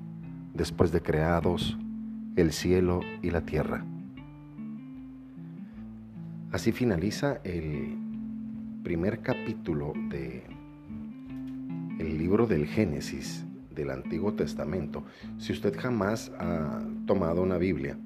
después 0.54 0.92
de 0.92 1.02
creados 1.02 1.76
el 2.36 2.52
cielo 2.52 3.00
y 3.22 3.30
la 3.30 3.42
tierra. 3.42 3.84
Así 6.52 6.72
finaliza 6.72 7.40
el 7.44 7.96
primer 8.82 9.20
capítulo 9.20 9.92
de 10.08 10.44
el 11.98 12.16
libro 12.16 12.46
del 12.46 12.66
Génesis 12.66 13.44
del 13.74 13.90
Antiguo 13.90 14.32
Testamento. 14.34 15.04
Si 15.36 15.52
usted 15.52 15.76
jamás 15.78 16.30
ha 16.38 16.80
tomado 17.06 17.42
una 17.42 17.58
Biblia 17.58 17.98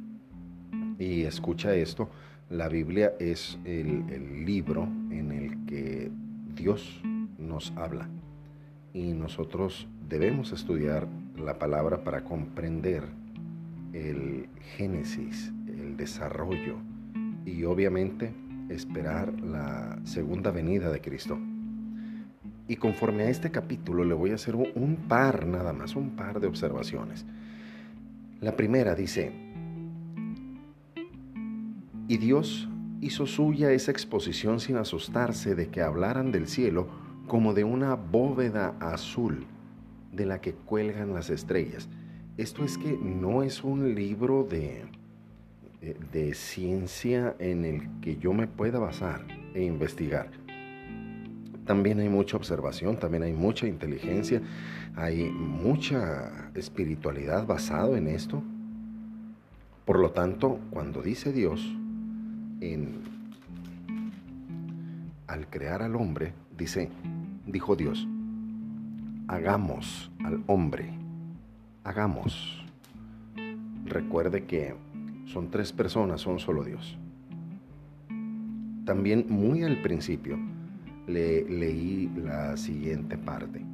y 0.99 1.23
escucha 1.23 1.75
esto, 1.75 2.11
la 2.51 2.69
Biblia 2.69 3.13
es 3.21 3.59
el, 3.65 4.05
el 4.11 4.45
libro 4.45 4.89
en 5.13 5.33
el 5.33 5.65
que 5.67 6.11
Dios 6.55 7.03
nos 7.39 7.73
habla 7.77 8.09
y 8.95 9.13
nosotros 9.13 9.89
debemos 10.09 10.53
estudiar 10.53 11.07
la 11.37 11.59
palabra 11.59 12.05
para 12.05 12.25
comprender 12.25 13.05
el 13.93 14.49
génesis, 14.77 15.53
el 15.67 15.97
desarrollo 15.97 16.77
y 17.45 17.65
obviamente 17.65 18.33
esperar 18.69 19.41
la 19.41 19.99
segunda 20.05 20.51
venida 20.51 20.91
de 20.91 21.01
Cristo. 21.01 21.39
Y 22.69 22.77
conforme 22.77 23.25
a 23.25 23.31
este 23.31 23.51
capítulo 23.51 24.05
le 24.05 24.15
voy 24.15 24.31
a 24.31 24.37
hacer 24.37 24.55
un 24.55 24.97
par 25.09 25.47
nada 25.47 25.73
más, 25.73 25.97
un 25.97 26.11
par 26.11 26.41
de 26.41 26.47
observaciones. 26.47 27.27
La 28.41 28.57
primera 28.57 28.95
dice, 28.95 29.33
y 32.09 32.17
Dios 32.19 32.69
hizo 33.03 33.27
suya 33.27 33.73
esa 33.73 33.91
exposición 33.91 34.61
sin 34.61 34.77
asustarse 34.77 35.57
de 35.57 35.69
que 35.69 35.83
hablaran 35.83 36.31
del 36.31 36.47
cielo 36.47 36.87
como 37.27 37.53
de 37.53 37.65
una 37.65 37.97
bóveda 37.97 38.77
azul 38.79 39.45
de 40.13 40.25
la 40.25 40.41
que 40.41 40.53
cuelgan 40.53 41.13
las 41.13 41.29
estrellas. 41.29 41.89
Esto 42.37 42.65
es 42.65 42.79
que 42.79 42.93
no 42.93 43.43
es 43.43 43.65
un 43.65 43.95
libro 43.97 44.47
de, 44.49 44.85
de, 46.13 46.33
ciencia 46.35 47.35
en 47.41 47.65
el 47.65 48.01
que 48.01 48.17
yo 48.17 48.33
me 48.33 48.47
pueda 48.47 48.79
basar 48.79 49.27
e 49.53 49.65
investigar. 49.65 50.31
También 51.67 51.99
hay 51.99 52.09
mucha 52.09 52.37
observación, 52.37 52.99
también 52.99 53.25
hay 53.25 53.33
mucha 53.33 53.67
inteligencia, 53.67 54.41
hay 54.95 55.25
mucha 55.25 56.51
espiritualidad 56.55 57.47
basado 57.47 57.97
en 57.97 58.07
esto. 58.07 58.43
Por 59.85 59.99
lo 59.99 60.13
tanto, 60.13 60.61
cuando 60.71 61.03
dice 61.03 61.33
Dios, 61.33 61.77
en, 62.63 63.03
al 65.27 65.49
crear 65.49 65.83
al 65.83 65.97
hombre, 65.97 66.33
dice, 66.57 66.89
dijo 67.47 67.77
Dios, 67.77 68.07
hagamos 69.29 70.11
al 70.25 70.43
hombre 70.47 71.03
hagamos. 71.85 72.65
Recuerde 73.85 74.45
que 74.45 74.75
son 75.27 75.51
tres 75.51 75.73
personas, 75.73 76.21
son 76.21 76.39
solo 76.39 76.65
Dios. 76.65 76.97
También 78.85 79.27
muy 79.29 79.63
al 79.63 79.81
principio 79.83 80.39
le 81.07 81.45
leí 81.45 82.11
la 82.17 82.57
siguiente 82.57 83.17
parte. 83.17 83.65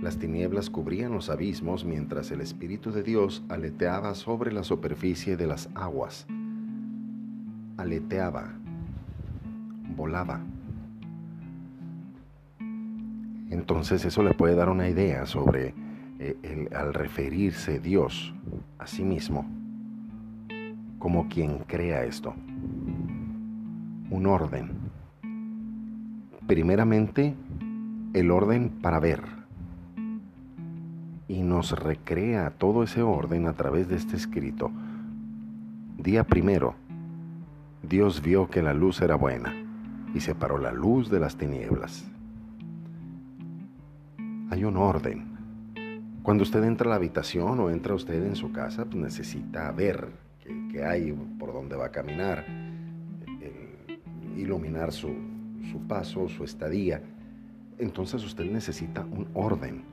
Las 0.00 0.18
tinieblas 0.18 0.70
cubrían 0.70 1.12
los 1.12 1.28
abismos 1.28 1.84
mientras 1.84 2.30
el 2.30 2.40
Espíritu 2.40 2.92
de 2.92 3.02
Dios 3.02 3.42
aleteaba 3.48 4.14
sobre 4.14 4.52
la 4.52 4.62
superficie 4.62 5.36
de 5.36 5.46
las 5.48 5.68
aguas. 5.74 6.26
Aleteaba, 7.78 8.52
volaba. 9.96 10.40
Entonces 13.50 14.04
eso 14.04 14.22
le 14.22 14.34
puede 14.34 14.54
dar 14.54 14.68
una 14.68 14.88
idea 14.88 15.24
sobre 15.24 15.74
eh, 16.18 16.68
al 16.74 16.92
referirse 16.92 17.80
Dios 17.80 18.34
a 18.78 18.86
sí 18.86 19.04
mismo 19.04 19.46
como 20.98 21.28
quien 21.28 21.58
crea 21.58 22.04
esto. 22.04 22.34
Un 24.10 24.26
orden. 24.26 24.70
Primeramente, 26.46 27.34
el 28.14 28.30
orden 28.30 28.70
para 28.82 28.98
ver. 28.98 29.22
Y 31.28 31.42
nos 31.42 31.78
recrea 31.78 32.50
todo 32.50 32.82
ese 32.82 33.02
orden 33.02 33.46
a 33.46 33.52
través 33.52 33.88
de 33.88 33.96
este 33.96 34.16
escrito. 34.16 34.70
Día 35.98 36.24
primero, 36.24 36.74
Dios 37.82 38.22
vio 38.22 38.48
que 38.48 38.62
la 38.62 38.74
luz 38.74 39.00
era 39.00 39.14
buena 39.14 39.54
y 40.14 40.20
separó 40.20 40.58
la 40.58 40.72
luz 40.72 41.10
de 41.10 41.20
las 41.20 41.36
tinieblas. 41.36 42.04
Hay 44.50 44.64
un 44.64 44.76
orden 44.76 45.28
cuando 46.28 46.42
usted 46.42 46.62
entra 46.64 46.88
a 46.88 46.90
la 46.90 46.96
habitación 46.96 47.58
o 47.58 47.70
entra 47.70 47.94
usted 47.94 48.22
en 48.22 48.36
su 48.36 48.52
casa, 48.52 48.84
pues 48.84 48.96
necesita 48.96 49.72
ver 49.72 50.08
qué, 50.70 50.84
hay, 50.84 51.10
por 51.38 51.54
dónde 51.54 51.74
va 51.74 51.86
a 51.86 51.90
caminar, 51.90 52.44
iluminar 54.36 54.92
su, 54.92 55.08
su 55.72 55.80
paso, 55.88 56.28
su 56.28 56.44
estadía. 56.44 57.00
Entonces 57.78 58.22
usted 58.24 58.44
necesita 58.44 59.06
un 59.06 59.28
orden. 59.32 59.84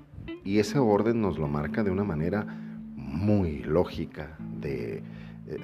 Y 0.44 0.60
ese 0.60 0.78
orden 0.78 1.22
nos 1.22 1.40
lo 1.40 1.48
marca 1.48 1.86
de 1.86 1.92
una 1.92 2.04
manera 2.04 2.46
muy 2.98 3.60
lógica, 3.60 4.36
de, 4.60 5.04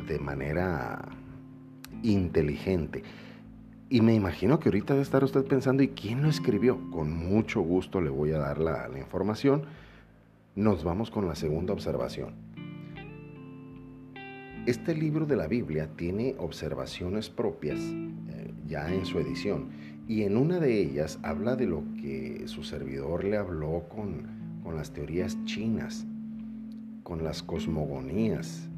de 0.07 0.19
manera 0.19 1.01
inteligente. 2.03 3.03
Y 3.91 3.99
me 3.99 4.15
imagino 4.15 4.57
que 4.57 4.69
ahorita 4.69 4.93
debe 4.93 5.03
estar 5.03 5.21
usted 5.21 5.43
pensando, 5.43 5.83
¿y 5.83 5.89
quién 5.89 6.21
lo 6.21 6.29
escribió? 6.29 6.79
Con 6.91 7.11
mucho 7.13 7.59
gusto 7.59 7.99
le 7.99 8.09
voy 8.09 8.31
a 8.31 8.37
dar 8.37 8.57
la, 8.57 8.89
información 8.97 9.63
nos 10.55 10.85
vamos 10.85 11.11
con 11.11 11.27
la 11.27 11.35
segunda 11.35 11.73
observación. 11.73 12.33
Este 14.65 14.95
libro 14.95 15.25
de 15.25 15.35
la 15.35 15.47
Biblia 15.47 15.89
tiene 15.97 16.35
observaciones 16.37 17.29
propias 17.29 17.79
eh, 17.79 18.53
ya 18.65 18.93
en 18.93 19.05
su 19.05 19.19
edición 19.19 19.69
y 20.07 20.23
en 20.23 20.37
una 20.37 20.59
de 20.59 20.81
ellas 20.81 21.19
habla 21.21 21.57
de 21.57 21.67
lo 21.67 21.83
que 22.01 22.43
su 22.45 22.63
servidor 22.63 23.25
le 23.25 23.35
habló 23.35 23.89
con, 23.89 24.61
con 24.63 24.77
las 24.77 24.91
teorías 24.91 25.37
chinas, 25.43 26.05
con 27.03 27.25
las 27.25 27.43
cosmogonías, 27.43 28.70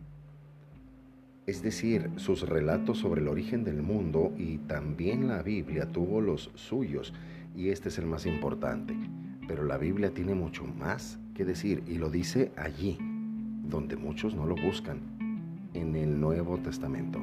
es 1.46 1.62
decir, 1.62 2.10
sus 2.16 2.48
relatos 2.48 3.00
sobre 3.00 3.22
el 3.22 3.28
origen 3.28 3.64
del 3.64 3.82
mundo 3.82 4.34
y 4.38 4.60
también 4.60 5.28
la 5.28 5.42
Biblia 5.44 5.92
tuvo 5.92 6.22
los 6.22 6.52
suyos 6.56 7.14
y 7.56 7.70
este 7.70 7.90
es 7.90 7.98
el 7.98 8.06
más 8.06 8.26
importante. 8.26 8.96
Pero 9.48 9.64
la 9.64 9.78
Biblia 9.78 10.14
tiene 10.14 10.36
mucho 10.36 10.66
más 10.66 11.20
que 11.34 11.44
decir 11.44 11.84
y 11.86 11.98
lo 11.98 12.10
dice 12.10 12.54
allí, 12.56 12.98
donde 13.64 13.98
muchos 13.98 14.36
no 14.36 14.46
lo 14.46 14.56
buscan, 14.56 15.02
en 15.74 15.96
el 15.96 16.20
Nuevo 16.20 16.60
Testamento. 16.60 17.22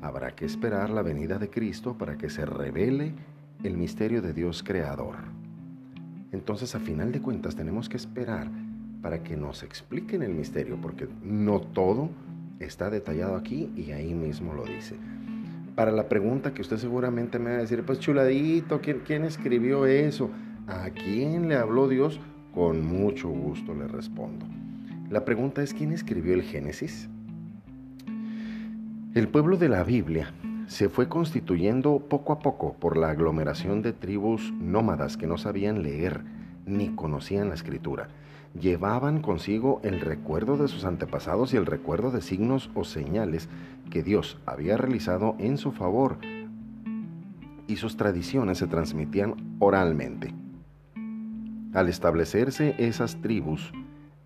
Habrá 0.00 0.34
que 0.34 0.46
esperar 0.46 0.88
la 0.88 1.02
venida 1.02 1.38
de 1.38 1.50
Cristo 1.50 1.98
para 1.98 2.16
que 2.16 2.30
se 2.30 2.46
revele 2.46 3.12
el 3.64 3.76
misterio 3.76 4.22
de 4.22 4.32
Dios 4.32 4.62
creador. 4.62 5.16
Entonces, 6.32 6.74
a 6.74 6.80
final 6.80 7.12
de 7.12 7.20
cuentas, 7.20 7.54
tenemos 7.54 7.88
que 7.88 7.96
esperar 7.96 8.48
para 9.02 9.22
que 9.22 9.36
nos 9.36 9.62
expliquen 9.62 10.22
el 10.22 10.32
misterio, 10.32 10.78
porque 10.80 11.08
no 11.22 11.60
todo 11.60 12.10
está 12.60 12.90
detallado 12.90 13.36
aquí 13.36 13.70
y 13.76 13.92
ahí 13.92 14.14
mismo 14.14 14.54
lo 14.54 14.64
dice. 14.64 14.96
Para 15.74 15.92
la 15.92 16.08
pregunta 16.08 16.54
que 16.54 16.62
usted 16.62 16.78
seguramente 16.78 17.38
me 17.38 17.50
va 17.50 17.56
a 17.56 17.60
decir, 17.60 17.82
pues 17.84 18.00
chuladito, 18.00 18.80
¿quién, 18.80 19.24
escribió 19.24 19.84
eso? 19.84 20.30
¿A 20.66 20.88
quién 20.90 21.48
le 21.48 21.56
habló 21.56 21.86
Dios? 21.88 22.18
Con 22.54 22.84
mucho 22.84 23.28
gusto 23.28 23.74
le 23.74 23.86
respondo. 23.86 24.46
La 25.10 25.24
pregunta 25.24 25.62
es, 25.62 25.74
¿quién 25.74 25.92
escribió 25.92 26.32
el 26.32 26.42
Génesis? 26.42 27.08
El 29.14 29.28
pueblo 29.28 29.58
de 29.58 29.68
la 29.68 29.84
Biblia 29.84 30.32
se 30.66 30.88
fue 30.88 31.08
constituyendo 31.08 32.00
poco 32.00 32.32
a 32.32 32.38
poco 32.38 32.74
por 32.74 32.96
la 32.96 33.10
aglomeración 33.10 33.82
de 33.82 33.92
tribus 33.92 34.52
nómadas 34.58 35.16
que 35.16 35.26
no 35.26 35.38
sabían 35.38 35.82
leer 35.82 36.22
ni 36.64 36.88
conocían 36.88 37.50
la 37.50 37.54
escritura. 37.54 38.08
Llevaban 38.60 39.20
consigo 39.20 39.80
el 39.82 40.00
recuerdo 40.00 40.56
de 40.56 40.68
sus 40.68 40.84
antepasados 40.84 41.52
y 41.52 41.56
el 41.56 41.66
recuerdo 41.66 42.10
de 42.10 42.22
signos 42.22 42.70
o 42.74 42.84
señales 42.84 43.48
que 43.90 44.02
Dios 44.02 44.38
había 44.46 44.76
realizado 44.76 45.36
en 45.38 45.58
su 45.58 45.72
favor 45.72 46.18
y 47.66 47.76
sus 47.76 47.96
tradiciones 47.96 48.58
se 48.58 48.66
transmitían 48.66 49.56
oralmente. 49.58 50.32
Al 51.74 51.88
establecerse 51.88 52.74
esas 52.78 53.20
tribus 53.20 53.72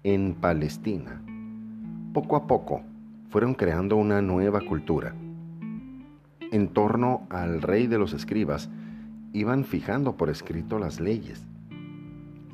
en 0.05 0.35
Palestina, 0.35 1.21
poco 2.13 2.37
a 2.37 2.47
poco 2.47 2.83
fueron 3.31 3.55
creando 3.55 3.97
una 3.97 4.23
nueva 4.23 4.61
cultura. 4.61 5.15
En 6.53 6.69
torno 6.69 7.27
al 7.31 7.63
rey 7.63 7.87
de 7.87 7.99
los 7.99 8.13
escribas, 8.13 8.71
iban 9.33 9.65
fijando 9.65 10.17
por 10.17 10.31
escrito 10.31 10.79
las 10.79 11.01
leyes 11.01 11.45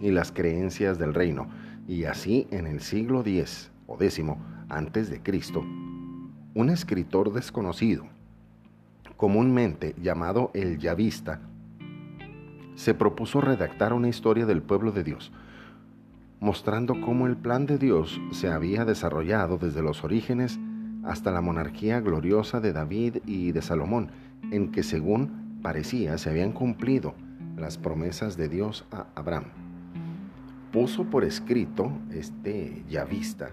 y 0.00 0.10
las 0.10 0.32
creencias 0.32 0.98
del 0.98 1.14
reino, 1.14 1.48
Y 1.88 2.04
así 2.04 2.46
en 2.50 2.66
el 2.66 2.80
siglo 2.80 3.20
X 3.20 3.70
o 3.86 3.96
X 4.00 4.20
antes 4.68 5.08
de 5.08 5.22
Cristo, 5.22 5.64
un 6.54 6.70
escritor 6.70 7.32
desconocido, 7.32 8.06
comúnmente 9.16 9.94
llamado 10.00 10.50
el 10.54 10.78
Yavista, 10.78 11.40
se 12.74 12.94
propuso 12.94 13.40
redactar 13.40 13.92
una 13.92 14.08
historia 14.08 14.46
del 14.46 14.62
pueblo 14.62 14.92
de 14.92 15.04
Dios, 15.04 15.32
mostrando 16.40 17.00
cómo 17.00 17.26
el 17.26 17.36
plan 17.36 17.66
de 17.66 17.78
Dios 17.78 18.20
se 18.32 18.48
había 18.48 18.84
desarrollado 18.84 19.56
desde 19.56 19.82
los 19.82 20.04
orígenes 20.04 20.58
hasta 21.04 21.30
la 21.30 21.40
monarquía 21.40 22.00
gloriosa 22.00 22.60
de 22.60 22.72
David 22.72 23.18
y 23.26 23.52
de 23.52 23.62
Salomón, 23.62 24.10
en 24.50 24.72
que 24.72 24.82
según 24.82 25.60
parecía 25.62 26.18
se 26.18 26.30
habían 26.30 26.52
cumplido 26.52 27.14
las 27.56 27.78
promesas 27.78 28.36
de 28.36 28.48
Dios 28.48 28.84
a 28.90 29.06
Abraham. 29.14 29.65
Puso 30.76 31.04
por 31.04 31.24
escrito 31.24 31.90
este 32.10 32.84
Yavista 32.86 33.52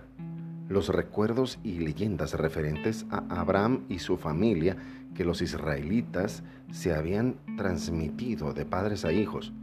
los 0.67 0.89
recuerdos 0.89 1.57
y 1.63 1.79
leyendas 1.79 2.33
referentes 2.33 3.05
a 3.09 3.23
Abraham 3.29 3.85
y 3.87 3.99
su 3.99 4.17
familia 4.17 4.75
que 5.15 5.23
los 5.23 5.41
israelitas 5.41 6.43
se 6.69 6.93
habían 6.93 7.37
transmitido 7.55 8.51
de 8.51 8.65
padres 8.65 9.05
a 9.05 9.13
hijos. 9.13 9.53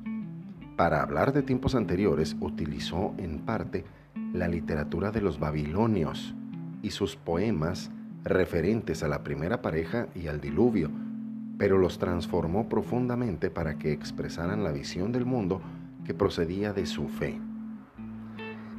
Para 0.78 1.02
hablar 1.02 1.34
de 1.34 1.42
tiempos 1.42 1.74
anteriores 1.74 2.34
utilizó 2.40 3.12
en 3.18 3.40
parte 3.40 3.84
la 4.32 4.48
literatura 4.48 5.10
de 5.10 5.20
los 5.20 5.38
babilonios 5.38 6.34
y 6.80 6.92
sus 6.92 7.16
poemas 7.16 7.90
referentes 8.24 9.02
a 9.02 9.08
la 9.08 9.22
primera 9.22 9.60
pareja 9.60 10.08
y 10.14 10.28
al 10.28 10.40
diluvio, 10.40 10.90
pero 11.58 11.76
los 11.76 11.98
transformó 11.98 12.70
profundamente 12.70 13.50
para 13.50 13.76
que 13.76 13.92
expresaran 13.92 14.64
la 14.64 14.72
visión 14.72 15.12
del 15.12 15.26
mundo 15.26 15.60
que 16.06 16.14
procedía 16.14 16.72
de 16.72 16.86
su 16.86 17.06
fe. 17.06 17.38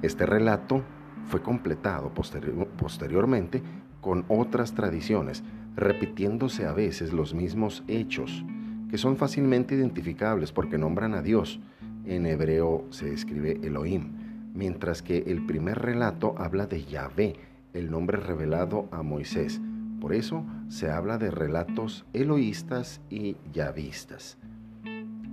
Este 0.02 0.26
relato 0.26 0.82
fue 1.28 1.42
completado 1.42 2.12
posteriormente 2.14 3.62
con 4.02 4.26
otras 4.28 4.74
tradiciones, 4.74 5.44
repitiéndose 5.76 6.66
a 6.66 6.74
veces 6.74 7.14
los 7.14 7.34
mismos 7.34 7.84
hechos, 7.88 8.44
que 8.90 8.98
son 8.98 9.16
fácilmente 9.16 9.76
identificables 9.76 10.52
porque 10.52 10.78
nombran 10.78 11.14
a 11.14 11.22
Dios. 11.22 11.60
En 12.06 12.26
hebreo 12.26 12.86
se 12.90 13.14
escribe 13.14 13.60
Elohim, 13.64 14.12
mientras 14.54 15.02
que 15.02 15.20
el 15.28 15.46
primer 15.46 15.80
relato 15.80 16.34
habla 16.38 16.66
de 16.66 16.84
Yahvé, 16.84 17.36
el 17.74 17.92
nombre 17.92 18.18
revelado 18.18 18.90
a 18.92 19.04
Moisés. 19.04 19.62
Por 20.02 20.14
eso 20.14 20.44
se 20.68 20.90
habla 20.90 21.20
de 21.20 21.30
relatos 21.30 22.06
eloístas 22.12 23.02
y 23.10 23.38
yavistas. 23.54 24.40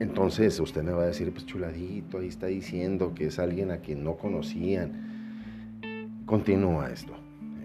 Entonces 0.01 0.61
usted 0.61 0.85
me 0.85 0.93
va 0.93 1.03
a 1.03 1.07
decir, 1.07 1.33
pues 1.33 1.45
chuladito, 1.45 2.19
ahí 2.19 2.29
está 2.29 2.47
diciendo 2.47 3.15
que 3.15 3.27
es 3.27 3.39
alguien 3.41 3.73
a 3.73 3.79
quien 3.79 4.05
no 4.05 4.17
conocían. 4.17 6.23
Continúa 6.25 6.91
esto. 6.91 7.15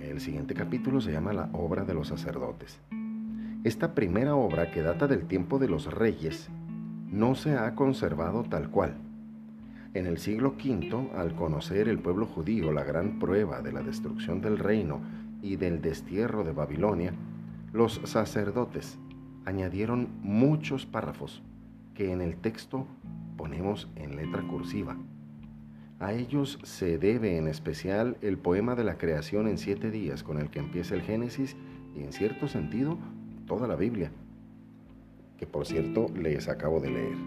El 0.01 0.19
siguiente 0.19 0.55
capítulo 0.55 0.99
se 0.99 1.11
llama 1.11 1.33
La 1.33 1.49
obra 1.53 1.85
de 1.85 1.93
los 1.93 2.07
sacerdotes. 2.07 2.79
Esta 3.63 3.93
primera 3.93 4.35
obra, 4.35 4.71
que 4.71 4.81
data 4.81 5.07
del 5.07 5.27
tiempo 5.27 5.59
de 5.59 5.69
los 5.69 5.93
reyes, 5.93 6.49
no 7.11 7.35
se 7.35 7.55
ha 7.55 7.75
conservado 7.75 8.43
tal 8.43 8.69
cual. 8.69 8.95
En 9.93 10.07
el 10.07 10.17
siglo 10.17 10.55
V, 10.57 11.11
al 11.15 11.35
conocer 11.35 11.87
el 11.87 11.99
pueblo 11.99 12.25
judío 12.25 12.71
la 12.71 12.83
gran 12.83 13.19
prueba 13.19 13.61
de 13.61 13.71
la 13.71 13.83
destrucción 13.83 14.41
del 14.41 14.57
reino 14.57 15.01
y 15.43 15.57
del 15.57 15.83
destierro 15.83 16.43
de 16.43 16.51
Babilonia, 16.51 17.13
los 17.73 18.01
sacerdotes 18.05 18.97
añadieron 19.45 20.09
muchos 20.23 20.87
párrafos 20.87 21.43
que 21.93 22.11
en 22.11 22.21
el 22.21 22.37
texto 22.37 22.87
ponemos 23.37 23.89
en 23.95 24.15
letra 24.15 24.41
cursiva 24.47 24.97
a 26.03 26.11
ellos 26.11 26.59
se 26.63 26.97
debe 26.97 27.37
en 27.37 27.47
especial 27.47 28.17
el 28.21 28.37
poema 28.37 28.75
de 28.75 28.83
la 28.83 28.97
creación 28.97 29.47
en 29.47 29.57
siete 29.57 29.89
días 29.89 30.21
con 30.21 30.37
el 30.37 30.49
que 30.49 30.59
empieza 30.59 30.95
el 30.95 31.01
Génesis 31.01 31.55
y 31.95 32.03
en 32.03 32.11
cierto 32.11 32.49
sentido 32.49 32.97
toda 33.47 33.69
la 33.69 33.77
Biblia, 33.77 34.11
que 35.37 35.47
por 35.47 35.65
cierto 35.65 36.07
les 36.13 36.49
acabo 36.49 36.81
de 36.81 36.91
leer. 36.91 37.17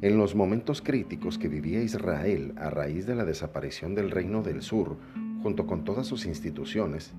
En 0.00 0.16
los 0.16 0.34
momentos 0.34 0.80
críticos 0.80 1.36
que 1.36 1.48
vivía 1.48 1.82
Israel 1.82 2.54
a 2.56 2.70
raíz 2.70 3.06
de 3.06 3.16
la 3.16 3.26
desaparición 3.26 3.94
del 3.94 4.10
reino 4.10 4.42
del 4.42 4.62
sur, 4.62 4.96
junto 5.42 5.66
con 5.66 5.84
todas 5.84 6.06
sus 6.06 6.24
instituciones, 6.24 7.12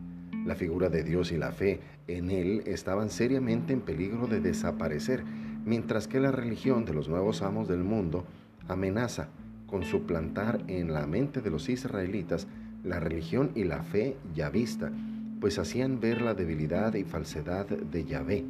la 0.47 0.55
figura 0.55 0.89
de 0.89 1.03
Dios 1.03 1.31
y 1.31 1.37
la 1.37 1.51
fe 1.51 1.79
en 2.07 2.31
él 2.31 2.63
estaban 2.65 3.11
seriamente 3.11 3.71
en 3.73 3.81
peligro 3.81 4.25
de 4.25 4.41
desaparecer, 4.41 5.23
mientras 5.65 6.07
que 6.07 6.19
la 6.19 6.31
religión 6.31 6.85
de 6.85 6.93
los 6.93 7.07
nuevos 7.07 7.41
amos 7.41 7.67
del 7.67 7.83
mundo 7.83 8.25
amenaza 8.67 9.29
con 9.67 9.83
suplantar 9.83 10.63
en 10.67 10.93
la 10.93 11.07
mente 11.07 11.41
de 11.41 11.49
los 11.49 11.69
israelitas 11.69 12.47
la 12.83 12.99
religión 12.99 13.51
y 13.55 13.63
la 13.63 13.83
fe 13.83 14.17
yavista, 14.33 14.91
pues 15.39 15.59
hacían 15.59 15.99
ver 15.99 16.21
la 16.21 16.33
debilidad 16.33 16.93
y 16.95 17.03
falsedad 17.03 17.67
de 17.67 18.05
Yahvé, 18.05 18.45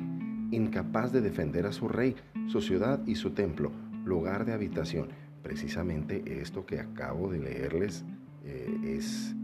incapaz 0.51 1.11
de 1.11 1.21
defender 1.21 1.65
a 1.65 1.71
su 1.71 1.87
rey, 1.87 2.15
su 2.47 2.61
ciudad 2.61 3.05
y 3.05 3.15
su 3.15 3.31
templo, 3.31 3.71
lugar 4.05 4.45
de 4.45 4.53
habitación. 4.53 5.09
Precisamente 5.43 6.41
esto 6.41 6.65
que 6.65 6.79
acabo 6.79 7.31
de 7.31 7.39
leerles 7.39 8.03
eh, 8.45 8.97
es 8.97 9.35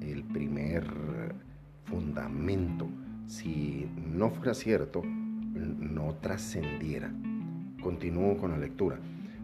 el 0.00 0.22
primer 0.24 0.84
fundamento. 1.84 2.88
Si 3.26 3.88
no 3.96 4.30
fuera 4.30 4.54
cierto, 4.54 5.02
no 5.56 6.14
trascendiera. 6.20 7.12
Continúo 7.82 8.36
con 8.36 8.50
la 8.50 8.58
lectura. 8.58 8.98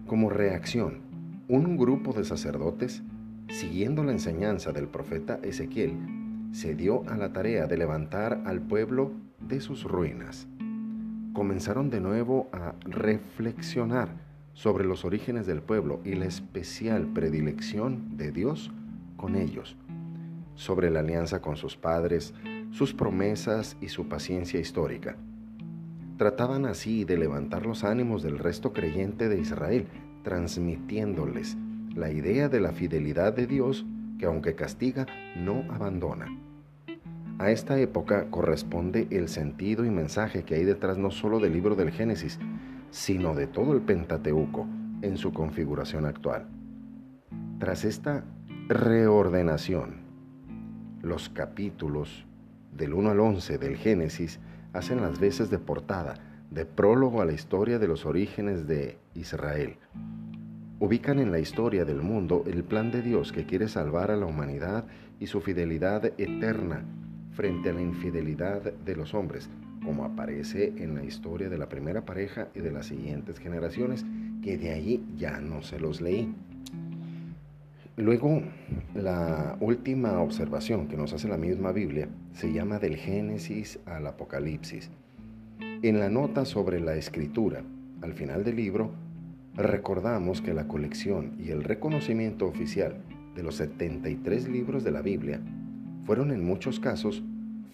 Como 0.06 0.30
reacción, 0.30 1.00
un 1.48 1.76
grupo 1.76 2.12
de 2.12 2.24
sacerdotes, 2.24 3.02
siguiendo 3.48 4.04
la 4.04 4.12
enseñanza 4.12 4.72
del 4.72 4.88
profeta 4.88 5.38
Ezequiel, 5.42 5.96
se 6.52 6.74
dio 6.74 7.02
a 7.08 7.16
la 7.16 7.32
tarea 7.32 7.66
de 7.66 7.76
levantar 7.76 8.42
al 8.44 8.60
pueblo 8.60 9.12
de 9.40 9.60
sus 9.60 9.84
ruinas. 9.84 10.46
Comenzaron 11.32 11.88
de 11.90 12.00
nuevo 12.00 12.48
a 12.52 12.74
reflexionar 12.84 14.10
sobre 14.52 14.84
los 14.84 15.04
orígenes 15.04 15.46
del 15.46 15.62
pueblo 15.62 16.00
y 16.04 16.14
la 16.14 16.26
especial 16.26 17.06
predilección 17.06 18.16
de 18.16 18.32
Dios 18.32 18.70
con 19.16 19.34
ellos, 19.34 19.76
sobre 20.54 20.90
la 20.90 21.00
alianza 21.00 21.40
con 21.40 21.56
sus 21.56 21.76
padres, 21.76 22.34
sus 22.70 22.92
promesas 22.92 23.76
y 23.80 23.88
su 23.88 24.08
paciencia 24.08 24.60
histórica. 24.60 25.16
Trataban 26.16 26.66
así 26.66 27.04
de 27.04 27.16
levantar 27.16 27.66
los 27.66 27.84
ánimos 27.84 28.22
del 28.22 28.38
resto 28.38 28.72
creyente 28.72 29.28
de 29.28 29.40
Israel, 29.40 29.86
transmitiéndoles 30.22 31.56
la 31.94 32.10
idea 32.10 32.48
de 32.48 32.60
la 32.60 32.72
fidelidad 32.72 33.32
de 33.32 33.46
Dios 33.46 33.86
que 34.18 34.26
aunque 34.26 34.54
castiga, 34.54 35.06
no 35.36 35.64
abandona. 35.72 36.26
A 37.38 37.50
esta 37.50 37.78
época 37.80 38.30
corresponde 38.30 39.08
el 39.10 39.28
sentido 39.28 39.84
y 39.84 39.90
mensaje 39.90 40.44
que 40.44 40.54
hay 40.54 40.64
detrás 40.64 40.96
no 40.96 41.10
solo 41.10 41.40
del 41.40 41.52
libro 41.52 41.74
del 41.74 41.90
Génesis, 41.90 42.38
sino 42.90 43.34
de 43.34 43.48
todo 43.48 43.72
el 43.72 43.80
Pentateuco 43.80 44.66
en 45.02 45.16
su 45.16 45.32
configuración 45.32 46.06
actual. 46.06 46.46
Tras 47.58 47.84
esta 47.84 48.24
reordenación, 48.68 50.02
los 51.02 51.28
capítulos 51.28 52.24
del 52.76 52.94
1 52.94 53.10
al 53.10 53.20
11 53.20 53.58
del 53.58 53.76
Génesis 53.76 54.38
hacen 54.72 55.00
las 55.00 55.18
veces 55.18 55.50
de 55.50 55.58
portada, 55.58 56.14
de 56.50 56.66
prólogo 56.66 57.22
a 57.22 57.24
la 57.24 57.32
historia 57.32 57.78
de 57.78 57.88
los 57.88 58.06
orígenes 58.06 58.66
de 58.66 58.98
Israel 59.14 59.76
ubican 60.82 61.20
en 61.20 61.30
la 61.30 61.38
historia 61.38 61.84
del 61.84 62.02
mundo 62.02 62.42
el 62.44 62.64
plan 62.64 62.90
de 62.90 63.02
Dios 63.02 63.30
que 63.30 63.46
quiere 63.46 63.68
salvar 63.68 64.10
a 64.10 64.16
la 64.16 64.26
humanidad 64.26 64.84
y 65.20 65.28
su 65.28 65.40
fidelidad 65.40 66.04
eterna 66.18 66.84
frente 67.30 67.70
a 67.70 67.72
la 67.72 67.82
infidelidad 67.82 68.62
de 68.62 68.96
los 68.96 69.14
hombres, 69.14 69.48
como 69.84 70.04
aparece 70.04 70.72
en 70.78 70.96
la 70.96 71.04
historia 71.04 71.48
de 71.48 71.56
la 71.56 71.68
primera 71.68 72.04
pareja 72.04 72.48
y 72.52 72.58
de 72.58 72.72
las 72.72 72.86
siguientes 72.86 73.38
generaciones, 73.38 74.04
que 74.42 74.58
de 74.58 74.72
allí 74.72 75.04
ya 75.16 75.40
no 75.40 75.62
se 75.62 75.78
los 75.78 76.00
leí. 76.00 76.34
Luego, 77.96 78.42
la 78.94 79.56
última 79.60 80.18
observación 80.20 80.88
que 80.88 80.96
nos 80.96 81.12
hace 81.12 81.28
la 81.28 81.36
misma 81.36 81.72
Biblia 81.72 82.08
se 82.32 82.50
llama 82.50 82.78
del 82.78 82.96
Génesis 82.96 83.78
al 83.84 84.06
Apocalipsis. 84.06 84.90
En 85.82 86.00
la 86.00 86.08
nota 86.08 86.46
sobre 86.46 86.80
la 86.80 86.94
escritura, 86.94 87.62
al 88.00 88.14
final 88.14 88.44
del 88.44 88.56
libro, 88.56 88.92
recordamos 89.54 90.40
que 90.40 90.54
la 90.54 90.66
colección 90.68 91.32
y 91.38 91.50
el 91.50 91.64
reconocimiento 91.64 92.46
oficial 92.46 92.96
de 93.34 93.42
los 93.42 93.56
73 93.56 94.48
libros 94.48 94.84
de 94.84 94.90
la 94.90 95.02
Biblia 95.02 95.40
fueron 96.06 96.30
en 96.30 96.44
muchos 96.44 96.80
casos 96.80 97.22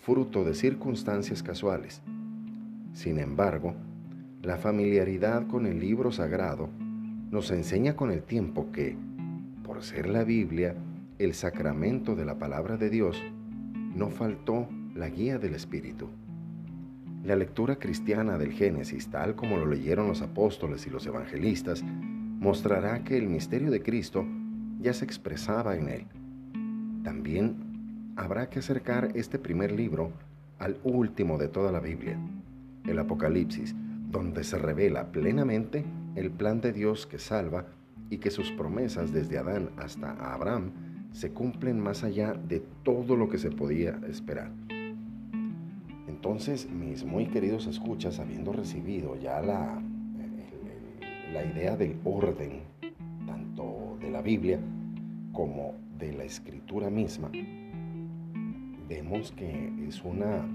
fruto 0.00 0.44
de 0.44 0.54
circunstancias 0.54 1.44
casuales. 1.44 2.02
Sin 2.92 3.18
embargo, 3.20 3.74
la 4.42 4.56
familiaridad 4.56 5.46
con 5.46 5.66
el 5.66 5.78
libro 5.78 6.10
sagrado 6.10 6.68
nos 7.30 7.52
enseña 7.52 7.94
con 7.94 8.10
el 8.10 8.22
tiempo 8.22 8.72
que, 8.72 8.96
por 9.68 9.82
ser 9.82 10.08
la 10.08 10.24
Biblia 10.24 10.74
el 11.18 11.34
sacramento 11.34 12.16
de 12.16 12.24
la 12.24 12.38
palabra 12.38 12.78
de 12.78 12.88
Dios, 12.88 13.22
no 13.94 14.08
faltó 14.08 14.66
la 14.94 15.10
guía 15.10 15.38
del 15.38 15.54
Espíritu. 15.54 16.08
La 17.22 17.36
lectura 17.36 17.76
cristiana 17.76 18.38
del 18.38 18.52
Génesis, 18.52 19.08
tal 19.08 19.34
como 19.34 19.58
lo 19.58 19.66
leyeron 19.66 20.08
los 20.08 20.22
apóstoles 20.22 20.86
y 20.86 20.90
los 20.90 21.06
evangelistas, 21.06 21.84
mostrará 21.84 23.04
que 23.04 23.18
el 23.18 23.28
misterio 23.28 23.70
de 23.70 23.82
Cristo 23.82 24.24
ya 24.80 24.94
se 24.94 25.04
expresaba 25.04 25.76
en 25.76 25.88
él. 25.90 26.06
También 27.04 28.14
habrá 28.16 28.48
que 28.48 28.60
acercar 28.60 29.10
este 29.16 29.38
primer 29.38 29.72
libro 29.72 30.12
al 30.58 30.78
último 30.82 31.36
de 31.36 31.48
toda 31.48 31.72
la 31.72 31.80
Biblia, 31.80 32.18
el 32.86 32.98
Apocalipsis, 32.98 33.74
donde 34.10 34.44
se 34.44 34.56
revela 34.56 35.12
plenamente 35.12 35.84
el 36.16 36.30
plan 36.30 36.62
de 36.62 36.72
Dios 36.72 37.06
que 37.06 37.18
salva 37.18 37.66
y 38.10 38.18
que 38.18 38.30
sus 38.30 38.50
promesas 38.52 39.12
desde 39.12 39.38
Adán 39.38 39.70
hasta 39.76 40.12
Abraham 40.34 40.72
se 41.12 41.32
cumplen 41.32 41.80
más 41.80 42.04
allá 42.04 42.34
de 42.34 42.60
todo 42.82 43.16
lo 43.16 43.28
que 43.28 43.38
se 43.38 43.50
podía 43.50 43.98
esperar. 44.08 44.50
Entonces, 46.06 46.68
mis 46.70 47.04
muy 47.04 47.26
queridos 47.26 47.66
escuchas, 47.66 48.18
habiendo 48.18 48.52
recibido 48.52 49.16
ya 49.16 49.40
la, 49.40 49.80
la 51.32 51.44
idea 51.44 51.76
del 51.76 51.96
orden, 52.04 52.60
tanto 53.26 53.98
de 54.00 54.10
la 54.10 54.22
Biblia 54.22 54.58
como 55.32 55.74
de 55.98 56.12
la 56.12 56.24
escritura 56.24 56.90
misma, 56.90 57.30
vemos 58.88 59.32
que 59.32 59.72
es 59.86 60.02
una 60.02 60.46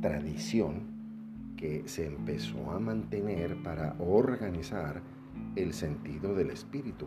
tradición 0.00 0.90
que 1.56 1.82
se 1.86 2.06
empezó 2.06 2.70
a 2.70 2.78
mantener 2.78 3.62
para 3.62 3.94
organizar 3.98 5.02
el 5.56 5.72
sentido 5.72 6.34
del 6.34 6.50
espíritu. 6.50 7.06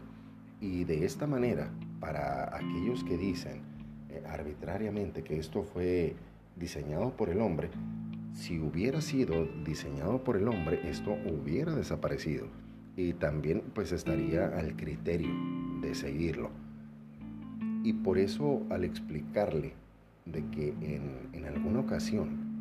Y 0.60 0.84
de 0.86 1.06
esta 1.06 1.28
manera, 1.28 1.72
para 2.00 2.56
aquellos 2.56 3.04
que 3.04 3.17
dicen 3.17 3.62
eh, 4.10 4.24
arbitrariamente 4.28 5.24
que 5.24 5.38
esto 5.38 5.63
fue 5.63 6.15
diseñado 6.56 7.15
por 7.17 7.30
el 7.30 7.41
hombre, 7.41 7.69
si 8.34 8.60
hubiera 8.60 9.02
sido 9.02 9.46
diseñado 9.65 10.24
por 10.24 10.38
el 10.38 10.48
hombre, 10.48 10.89
esto 10.89 11.15
hubiera 11.26 11.76
desaparecido 11.76 12.48
y 12.96 13.13
también 13.13 13.63
pues 13.74 13.91
estaría 13.91 14.48
al 14.48 14.76
criterio 14.76 15.32
de 15.82 15.96
seguirlo. 15.96 16.50
Y 17.84 17.93
por 17.93 18.17
eso 18.17 18.63
al 18.69 18.84
explicarle 18.84 19.74
de 20.26 20.46
que 20.50 20.69
en, 20.82 21.30
en 21.34 21.46
alguna 21.46 21.82
ocasión 21.82 22.54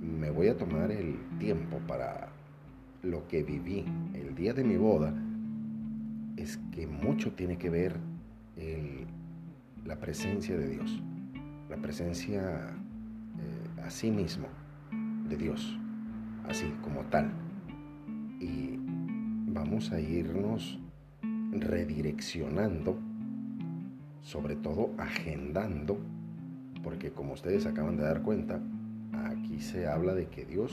me 0.00 0.30
voy 0.30 0.48
a 0.48 0.56
tomar 0.56 0.90
el 0.90 1.16
tiempo 1.38 1.78
para 1.86 2.31
lo 3.02 3.26
que 3.26 3.42
viví 3.42 3.84
el 4.14 4.34
día 4.34 4.54
de 4.54 4.64
mi 4.64 4.76
boda, 4.76 5.12
es 6.36 6.58
que 6.72 6.86
mucho 6.86 7.32
tiene 7.32 7.58
que 7.58 7.70
ver 7.70 7.96
la 9.84 9.96
presencia 9.96 10.56
de 10.56 10.68
Dios, 10.68 11.02
la 11.68 11.76
presencia 11.76 12.40
eh, 12.40 13.82
a 13.82 13.90
sí 13.90 14.10
mismo 14.10 14.46
de 15.28 15.36
Dios, 15.36 15.76
así 16.48 16.72
como 16.82 17.02
tal. 17.06 17.32
Y 18.40 18.78
vamos 19.48 19.90
a 19.92 20.00
irnos 20.00 20.78
redireccionando, 21.50 22.98
sobre 24.20 24.56
todo 24.56 24.94
agendando, 24.98 25.98
porque 26.82 27.10
como 27.10 27.34
ustedes 27.34 27.66
acaban 27.66 27.96
de 27.96 28.04
dar 28.04 28.22
cuenta, 28.22 28.60
aquí 29.12 29.60
se 29.60 29.88
habla 29.88 30.14
de 30.14 30.28
que 30.28 30.44
Dios 30.44 30.72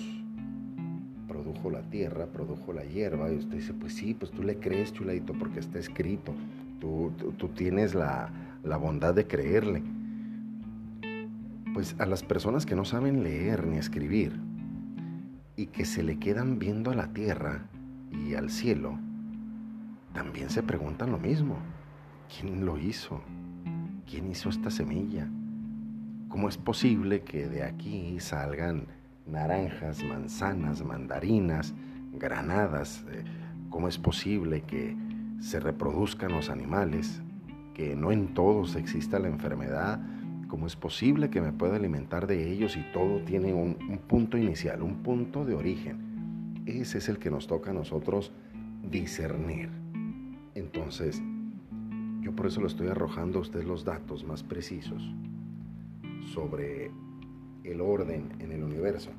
produjo 1.49 1.71
la 1.71 1.81
tierra, 1.89 2.27
produjo 2.27 2.73
la 2.73 2.83
hierba, 2.83 3.31
y 3.31 3.37
usted 3.37 3.57
dice, 3.57 3.73
pues 3.73 3.93
sí, 3.93 4.13
pues 4.13 4.31
tú 4.31 4.43
le 4.43 4.57
crees, 4.59 4.93
chuladito, 4.93 5.33
porque 5.33 5.59
está 5.59 5.79
escrito, 5.79 6.33
tú, 6.79 7.11
tienes 7.55 7.95
la, 7.95 8.29
la 8.63 8.77
bondad 8.77 9.15
de 9.15 9.25
creerle. 9.25 9.81
Pues 11.73 11.95
a 11.99 12.05
las 12.05 12.23
personas 12.23 12.65
que 12.65 12.75
no 12.75 12.85
saben 12.85 13.23
leer 13.23 13.65
ni 13.65 13.77
escribir 13.77 14.39
y 15.55 15.67
que 15.67 15.85
se 15.85 16.03
le 16.03 16.19
quedan 16.19 16.59
viendo 16.59 16.91
a 16.91 16.95
la 16.95 17.13
tierra 17.13 17.65
y 18.11 18.35
al 18.35 18.49
cielo, 18.49 18.99
también 20.13 20.49
se 20.49 20.61
preguntan 20.61 21.11
lo 21.11 21.17
mismo. 21.17 21.57
¿Quién 22.39 22.65
lo 22.65 22.77
hizo? 22.77 23.21
¿Quién 24.09 24.29
hizo 24.29 24.49
esta 24.49 24.69
semilla? 24.69 25.27
¿Cómo 26.27 26.47
es 26.47 26.57
posible 26.57 27.23
que 27.23 27.47
de 27.47 27.63
aquí 27.63 28.19
salgan 28.19 28.85
naranjas, 29.29 30.03
manzanas, 30.03 30.83
mandarinas, 30.83 31.73
granadas? 32.13 33.05
Eh, 33.11 33.23
¿Cómo 33.69 33.87
es 33.87 33.97
posible 33.97 34.61
que 34.61 34.95
se 35.39 35.59
reproduzcan 35.59 36.31
los 36.31 36.49
animales? 36.49 37.21
Que 37.73 37.95
no 37.95 38.11
en 38.11 38.33
todos 38.33 38.75
exista 38.75 39.19
la 39.19 39.27
enfermedad. 39.27 40.01
¿Cómo 40.47 40.65
es 40.65 40.75
posible 40.75 41.29
que 41.29 41.41
me 41.41 41.53
pueda 41.53 41.75
alimentar 41.75 42.25
de 42.25 42.51
ellos 42.51 42.75
y 42.75 42.81
todo 42.91 43.19
tiene 43.23 43.53
un, 43.53 43.77
un 43.87 43.99
punto 43.99 44.37
inicial, 44.37 44.81
un 44.81 45.03
punto 45.03 45.45
de 45.45 45.53
origen? 45.53 46.63
Ese 46.65 46.97
es 46.97 47.09
el 47.09 47.19
que 47.19 47.29
nos 47.29 47.47
toca 47.47 47.71
a 47.71 47.73
nosotros 47.73 48.31
discernir. 48.89 49.69
Entonces, 50.55 51.21
yo 52.21 52.35
por 52.35 52.47
eso 52.47 52.61
le 52.61 52.67
estoy 52.67 52.87
arrojando 52.87 53.39
a 53.39 53.41
usted 53.41 53.63
los 53.63 53.85
datos 53.85 54.23
más 54.23 54.43
precisos 54.43 55.03
sobre 56.33 56.91
el 57.63 57.81
orden 57.81 58.33
en 58.39 58.51
el 58.51 58.63
universo. 58.63 59.11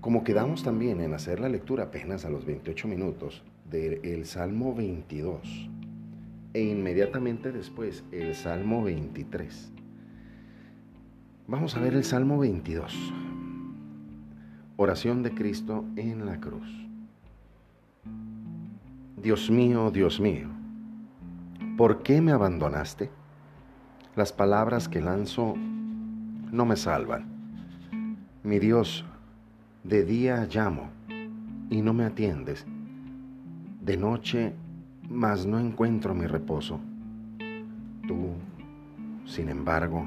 Como 0.00 0.22
quedamos 0.22 0.62
también 0.62 1.00
en 1.00 1.14
hacer 1.14 1.40
la 1.40 1.48
lectura 1.48 1.84
apenas 1.84 2.24
a 2.24 2.30
los 2.30 2.44
28 2.44 2.88
minutos 2.88 3.42
del 3.70 4.26
Salmo 4.26 4.74
22 4.74 5.70
e 6.52 6.62
inmediatamente 6.62 7.52
después 7.52 8.04
el 8.12 8.34
Salmo 8.34 8.84
23. 8.84 9.72
Vamos 11.46 11.76
a 11.76 11.80
ver 11.80 11.94
el 11.94 12.04
Salmo 12.04 12.38
22. 12.38 13.12
Oración 14.76 15.22
de 15.22 15.34
Cristo 15.34 15.84
en 15.96 16.26
la 16.26 16.40
cruz. 16.40 16.68
Dios 19.16 19.50
mío, 19.50 19.90
Dios 19.90 20.20
mío, 20.20 20.48
¿por 21.76 22.02
qué 22.02 22.20
me 22.20 22.32
abandonaste? 22.32 23.10
Las 24.16 24.32
palabras 24.32 24.88
que 24.88 25.00
lanzo 25.00 25.54
no 26.52 26.64
me 26.64 26.76
salvan. 26.76 27.24
Mi 28.44 28.60
Dios, 28.60 29.04
de 29.82 30.04
día 30.04 30.46
llamo 30.46 30.88
y 31.68 31.82
no 31.82 31.92
me 31.94 32.04
atiendes. 32.04 32.64
De 33.80 33.96
noche, 33.96 34.54
mas 35.10 35.46
no 35.46 35.58
encuentro 35.58 36.14
mi 36.14 36.26
reposo. 36.26 36.78
Tú, 38.06 38.34
sin 39.24 39.48
embargo, 39.48 40.06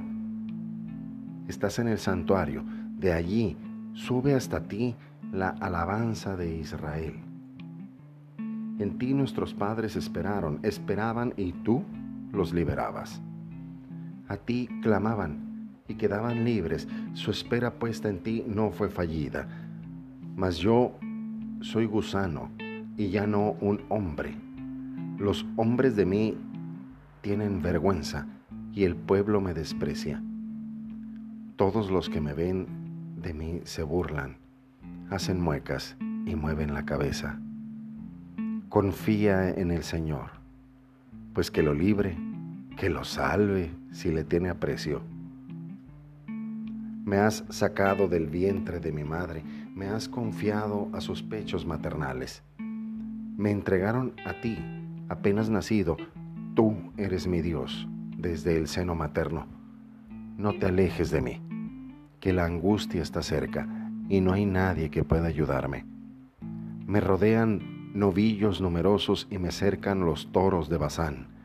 estás 1.49 1.77
en 1.79 1.89
el 1.89 1.97
santuario. 1.97 2.63
De 2.97 3.11
allí 3.11 3.57
sube 3.93 4.35
hasta 4.35 4.61
ti 4.61 4.95
la 5.33 5.49
alabanza 5.49 6.37
de 6.37 6.55
Israel. 6.55 7.15
En 8.79 8.97
ti 8.97 9.13
nuestros 9.13 9.53
padres 9.53 9.97
esperaron, 9.97 10.59
esperaban 10.63 11.33
y 11.35 11.51
tú 11.51 11.83
los 12.31 12.53
liberabas. 12.53 13.21
A 14.27 14.37
ti 14.37 14.67
clamaban 14.81 15.79
y 15.87 15.95
quedaban 15.95 16.43
libres. 16.43 16.87
Su 17.13 17.31
espera 17.31 17.75
puesta 17.75 18.09
en 18.09 18.19
ti 18.19 18.43
no 18.47 18.71
fue 18.71 18.89
fallida. 18.89 19.47
Mas 20.35 20.57
yo 20.57 20.93
soy 21.61 21.85
gusano 21.85 22.51
y 22.97 23.09
ya 23.09 23.25
no 23.25 23.51
un 23.61 23.81
hombre. 23.89 24.35
Los 25.17 25.45
hombres 25.55 25.95
de 25.95 26.05
mí 26.05 26.37
tienen 27.21 27.61
vergüenza 27.61 28.27
y 28.73 28.83
el 28.83 28.95
pueblo 28.95 29.41
me 29.41 29.53
desprecia. 29.53 30.21
Todos 31.55 31.89
los 31.89 32.09
que 32.09 32.21
me 32.21 32.33
ven 32.33 32.67
de 33.21 33.33
mí 33.33 33.61
se 33.63 33.81
burlan, 33.81 34.37
hacen 35.09 35.41
muecas 35.41 35.95
y 36.25 36.35
mueven 36.35 36.73
la 36.73 36.85
cabeza. 36.85 37.39
Confía 38.69 39.49
en 39.49 39.71
el 39.71 39.83
Señor, 39.83 40.29
pues 41.33 41.49
que 41.49 41.63
lo 41.63 41.73
libre 41.73 42.17
que 42.77 42.89
lo 42.89 43.03
salve 43.03 43.71
si 43.97 44.11
le 44.11 44.23
tiene 44.23 44.49
aprecio. 44.49 45.01
Me 47.03 47.17
has 47.17 47.43
sacado 47.49 48.07
del 48.07 48.27
vientre 48.27 48.79
de 48.79 48.91
mi 48.91 49.03
madre, 49.03 49.43
me 49.73 49.87
has 49.87 50.07
confiado 50.07 50.87
a 50.93 51.01
sus 51.01 51.23
pechos 51.23 51.65
maternales. 51.65 52.43
Me 52.59 53.49
entregaron 53.49 54.13
a 54.23 54.39
ti, 54.39 54.55
apenas 55.09 55.49
nacido, 55.49 55.97
tú 56.53 56.75
eres 56.95 57.25
mi 57.25 57.41
Dios, 57.41 57.87
desde 58.15 58.55
el 58.55 58.67
seno 58.67 58.93
materno. 58.93 59.47
No 60.37 60.53
te 60.53 60.67
alejes 60.67 61.09
de 61.09 61.21
mí, 61.21 61.41
que 62.19 62.33
la 62.33 62.45
angustia 62.45 63.01
está 63.01 63.23
cerca 63.23 63.67
y 64.09 64.21
no 64.21 64.31
hay 64.31 64.45
nadie 64.45 64.91
que 64.91 65.03
pueda 65.03 65.25
ayudarme. 65.25 65.87
Me 66.85 66.99
rodean 66.99 67.95
novillos 67.95 68.61
numerosos 68.61 69.27
y 69.31 69.39
me 69.39 69.51
cercan 69.51 70.01
los 70.01 70.31
toros 70.31 70.69
de 70.69 70.77
Bazán 70.77 71.37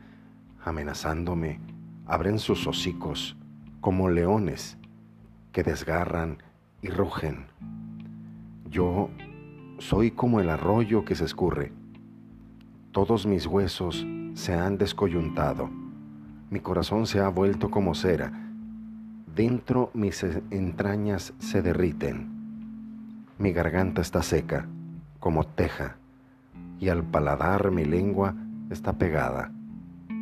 amenazándome, 0.65 1.59
abren 2.05 2.39
sus 2.39 2.67
hocicos 2.67 3.37
como 3.81 4.09
leones 4.09 4.77
que 5.51 5.63
desgarran 5.63 6.37
y 6.81 6.89
rugen. 6.89 7.45
Yo 8.69 9.09
soy 9.79 10.11
como 10.11 10.39
el 10.39 10.49
arroyo 10.49 11.05
que 11.05 11.15
se 11.15 11.25
escurre. 11.25 11.71
Todos 12.91 13.25
mis 13.25 13.45
huesos 13.45 14.05
se 14.33 14.53
han 14.53 14.77
descoyuntado. 14.77 15.69
Mi 16.49 16.59
corazón 16.59 17.07
se 17.07 17.19
ha 17.19 17.29
vuelto 17.29 17.71
como 17.71 17.95
cera. 17.95 18.31
Dentro 19.35 19.89
mis 19.93 20.23
entrañas 20.51 21.33
se 21.39 21.61
derriten. 21.61 22.33
Mi 23.37 23.51
garganta 23.51 24.01
está 24.01 24.21
seca 24.21 24.67
como 25.19 25.43
teja 25.43 25.97
y 26.79 26.89
al 26.89 27.03
paladar 27.03 27.71
mi 27.71 27.85
lengua 27.85 28.35
está 28.69 28.93
pegada, 28.93 29.51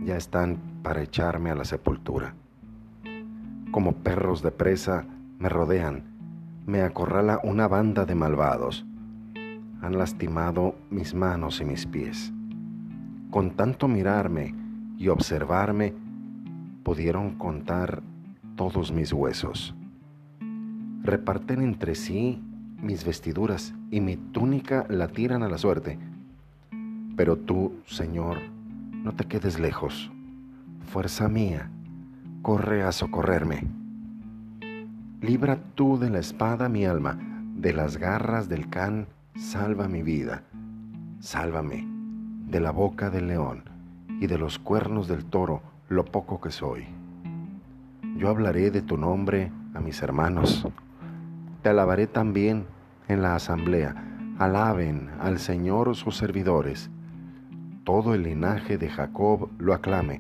ya 0.04 0.16
están 0.16 0.71
para 0.82 1.02
echarme 1.02 1.52
a 1.52 1.56
la 1.56 1.66
sepultura. 1.66 2.34
Como 3.72 3.94
perros 3.94 4.42
de 4.42 4.52
presa 4.52 5.06
me 5.40 5.50
rodean, 5.50 6.04
me 6.66 6.82
acorrala 6.82 7.40
una 7.44 7.68
banda 7.68 8.06
de 8.06 8.16
malvados. 8.16 8.86
Han 9.82 9.98
lastimado 9.98 10.76
mis 10.90 11.14
manos 11.14 11.62
y 11.62 11.66
mis 11.66 11.86
pies. 11.86 12.32
Con 13.32 13.52
tanto 13.52 13.88
mirarme 13.88 14.54
y 14.98 15.08
observarme, 15.08 15.94
pudieron 16.84 17.36
contar 17.38 18.04
todos 18.56 18.92
mis 18.92 19.14
huesos. 19.14 19.74
Reparten 21.02 21.62
entre 21.62 21.96
sí 21.96 22.42
mis 22.82 23.06
vestiduras 23.06 23.74
y 23.90 24.02
mi 24.02 24.18
túnica 24.18 24.86
la 24.90 25.08
tiran 25.08 25.44
a 25.44 25.50
la 25.50 25.58
suerte. 25.58 25.98
Pero 27.16 27.38
tú, 27.38 27.74
Señor, 27.86 28.38
no 28.92 29.14
te 29.14 29.26
quedes 29.26 29.60
lejos. 29.60 30.12
Fuerza 30.86 31.30
mía, 31.30 31.70
corre 32.42 32.84
a 32.84 32.92
socorrerme. 32.92 33.68
Libra 35.22 35.58
tú 35.76 35.98
de 35.98 36.10
la 36.10 36.20
espada 36.20 36.68
mi 36.68 36.86
alma, 36.86 37.18
de 37.56 37.74
las 37.74 37.98
garras 37.98 38.50
del 38.50 38.70
can, 38.70 39.08
salva 39.36 39.88
mi 39.88 40.02
vida. 40.02 40.44
Sálvame 41.20 41.88
de 42.52 42.60
la 42.60 42.72
boca 42.72 43.10
del 43.10 43.28
león 43.28 43.64
y 44.20 44.28
de 44.28 44.38
los 44.38 44.60
cuernos 44.60 45.08
del 45.08 45.24
toro, 45.24 45.62
lo 45.88 46.04
poco 46.04 46.42
que 46.42 46.52
soy. 46.52 46.86
Yo 48.18 48.30
hablaré 48.30 48.72
de 48.72 48.82
tu 48.82 48.98
nombre 48.98 49.52
a 49.74 49.80
mis 49.80 50.02
hermanos. 50.02 50.68
Te 51.62 51.70
alabaré 51.70 52.08
también 52.08 52.66
en 53.08 53.22
la 53.22 53.36
asamblea. 53.36 53.96
Alaben 54.38 55.10
al 55.20 55.40
Señor 55.40 55.96
sus 55.96 56.18
servidores. 56.18 56.90
Todo 57.86 58.14
el 58.14 58.24
linaje 58.24 58.78
de 58.78 58.90
Jacob 58.90 59.50
lo 59.58 59.74
aclame, 59.74 60.20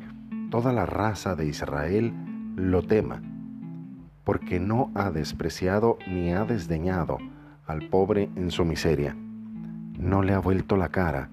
toda 0.51 0.73
la 0.73 0.85
raza 0.85 1.35
de 1.35 1.47
Israel 1.47 2.13
lo 2.55 2.83
tema, 2.83 3.23
porque 4.25 4.59
no 4.59 4.91
ha 4.93 5.09
despreciado 5.09 5.97
ni 6.07 6.33
ha 6.33 6.43
desdeñado 6.43 7.17
al 7.65 7.87
pobre 7.87 8.29
en 8.35 8.51
su 8.51 8.65
miseria. 8.65 9.15
No 9.97 10.21
le 10.21 10.33
ha 10.33 10.39
vuelto 10.39 10.75
la 10.75 10.89
cara 10.89 11.29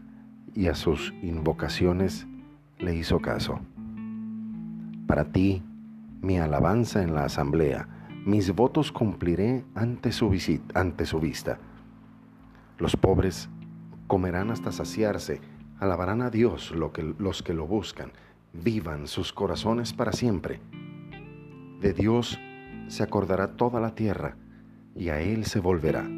y 0.55 0.69
a 0.69 0.75
sus 0.75 1.13
invocaciones 1.21 2.27
le 2.79 2.95
hizo 2.95 3.19
caso. 3.19 3.59
Para 5.09 5.25
ti, 5.25 5.65
mi 6.23 6.39
alabanza 6.39 7.03
en 7.03 7.15
la 7.15 7.25
asamblea, 7.25 7.89
mis 8.25 8.55
votos 8.55 8.93
cumpliré 8.93 9.65
ante 9.75 10.13
su, 10.13 10.33
su 11.05 11.21
vista. 11.21 11.59
Los 12.79 12.97
pobres 12.97 13.49
comerán 14.07 14.51
hasta 14.53 14.71
saciarse, 14.71 15.41
alabarán 15.81 16.23
a 16.23 16.31
Dios 16.31 16.71
lo 16.71 16.93
que, 16.93 17.03
los 17.19 17.43
que 17.43 17.53
lo 17.53 17.67
buscan, 17.67 18.13
vivan 18.53 19.07
sus 19.07 19.33
corazones 19.33 19.93
para 19.93 20.13
siempre. 20.13 20.61
De 21.81 21.93
Dios 21.93 22.39
se 22.89 23.03
acordará 23.03 23.57
toda 23.57 23.81
la 23.81 23.95
tierra 23.95 24.37
y 24.95 25.11
a 25.11 25.21
Él 25.21 25.45
se 25.45 25.61
volverá. 25.61 26.09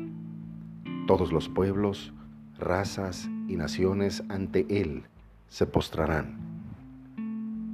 Todos 1.07 1.33
los 1.33 1.49
pueblos, 1.49 2.13
razas 2.59 3.29
y 3.49 3.57
naciones 3.57 4.23
ante 4.29 4.67
Él 4.69 5.05
se 5.49 5.67
postrarán. 5.67 6.39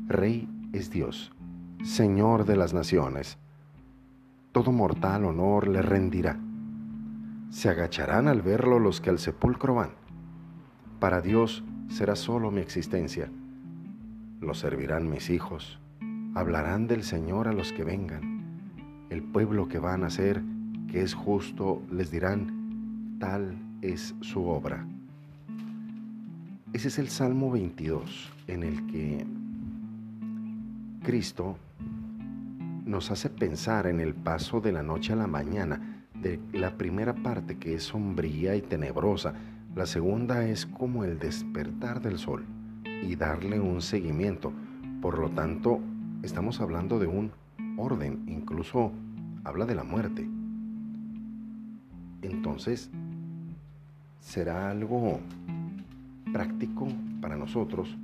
Rey 0.09 0.49
es 0.73 0.91
Dios, 0.91 1.33
Señor 1.85 2.45
de 2.45 2.57
las 2.57 2.73
naciones. 2.73 3.39
Todo 4.53 4.73
mortal 4.73 5.25
honor 5.25 5.69
le 5.69 5.83
rendirá. 5.83 6.39
Se 7.51 7.69
agacharán 7.69 8.27
al 8.27 8.43
verlo 8.43 8.79
los 8.79 9.01
que 9.01 9.11
al 9.11 9.19
sepulcro 9.19 9.75
van. 9.75 9.91
Para 10.99 11.21
Dios 11.21 11.63
será 11.89 12.17
solo 12.17 12.51
mi 12.51 12.61
existencia. 12.61 13.31
Lo 14.47 14.55
servirán 14.55 15.11
mis 15.11 15.29
hijos. 15.31 15.81
Hablarán 16.37 16.87
del 16.87 17.03
Señor 17.03 17.49
a 17.49 17.53
los 17.53 17.73
que 17.73 17.83
vengan. 17.83 18.69
El 19.11 19.21
pueblo 19.25 19.67
que 19.67 19.81
van 19.81 20.05
a 20.05 20.11
ser, 20.11 20.41
que 20.89 21.03
es 21.03 21.15
justo, 21.15 21.83
les 21.91 22.13
dirán, 22.13 23.19
tal 23.19 23.59
es 23.83 24.15
su 24.21 24.47
obra. 24.47 24.87
Ese 26.73 26.87
es 26.87 26.99
el 27.01 27.09
Salmo 27.09 27.51
22 27.51 28.33
en 28.47 28.63
el 28.63 28.87
que 28.87 29.27
Cristo 31.03 31.59
nos 32.85 33.11
hace 33.11 33.31
pensar 33.31 33.89
en 33.89 33.99
el 33.99 34.15
paso 34.15 34.61
de 34.61 34.71
la 34.71 34.85
noche 34.85 35.13
a 35.13 35.17
la 35.17 35.27
mañana, 35.27 36.05
de 36.15 36.39
la 36.53 36.79
primera 36.79 37.17
parte 37.17 37.59
que 37.59 37.75
es 37.75 37.83
sombría 37.83 38.55
y 38.55 38.63
tenebrosa, 38.63 39.35
la 39.75 39.87
segunda 39.87 40.47
es 40.47 40.67
como 40.67 41.03
el 41.03 41.19
despertar 41.19 42.01
del 42.01 42.19
sol 42.19 42.45
y 43.03 43.17
darle 43.17 43.61
un 43.61 43.83
seguimiento. 43.83 44.53
Por 45.01 45.19
lo 45.19 45.31
tanto, 45.31 45.81
estamos 46.23 46.61
hablando 46.61 46.99
de 46.99 47.07
un 47.07 47.31
orden, 47.77 48.25
incluso 48.27 48.93
habla 49.45 49.67
de 49.67 49.75
la 49.75 49.85
muerte. 49.85 50.29
Entonces, 52.23 52.91
será 54.21 54.71
algo 54.71 55.21
práctico 56.33 56.89
para 57.21 57.37
nosotros 57.37 57.97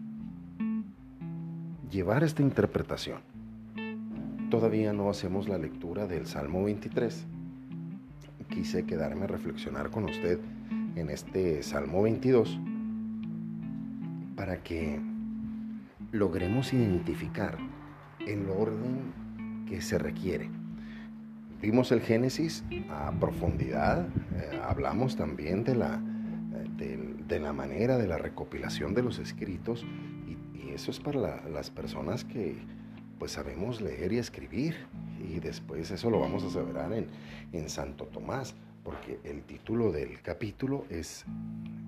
llevar 1.90 2.24
esta 2.24 2.42
interpretación. 2.42 3.18
Todavía 4.50 4.92
no 4.92 5.10
hacemos 5.10 5.48
la 5.48 5.58
lectura 5.58 6.06
del 6.06 6.26
Salmo 6.26 6.64
23. 6.64 7.24
Quise 8.48 8.84
quedarme 8.84 9.24
a 9.24 9.28
reflexionar 9.28 9.90
con 9.90 10.04
usted 10.04 10.38
en 10.94 11.10
este 11.10 11.62
Salmo 11.62 12.02
22 12.02 12.58
para 14.36 14.62
que 14.62 15.00
logremos 16.10 16.72
identificar 16.72 17.58
el 18.26 18.48
orden 18.48 19.64
que 19.68 19.80
se 19.80 19.98
requiere. 19.98 20.48
Vimos 21.60 21.92
el 21.92 22.00
Génesis 22.00 22.64
a 22.90 23.12
profundidad, 23.12 24.06
eh, 24.34 24.60
hablamos 24.64 25.16
también 25.16 25.64
de 25.64 25.76
la, 25.76 26.00
eh, 26.78 27.14
de, 27.28 27.40
la 27.40 27.52
manera 27.52 27.96
de 27.98 28.08
la 28.08 28.18
recopilación 28.18 28.94
de 28.94 29.02
los 29.02 29.18
escritos 29.18 29.86
eso 30.74 30.90
es 30.90 31.00
para 31.00 31.48
las 31.48 31.70
personas 31.70 32.24
que 32.24 32.56
pues 33.18 33.32
sabemos 33.32 33.80
leer 33.80 34.12
y 34.12 34.18
escribir. 34.18 34.74
Y 35.20 35.38
después 35.38 35.90
eso 35.90 36.10
lo 36.10 36.18
vamos 36.18 36.42
a 36.44 36.50
saber 36.50 36.76
en, 36.92 37.06
en 37.52 37.68
Santo 37.68 38.06
Tomás, 38.06 38.54
porque 38.82 39.20
el 39.24 39.42
título 39.42 39.92
del 39.92 40.20
capítulo 40.20 40.84
es 40.90 41.24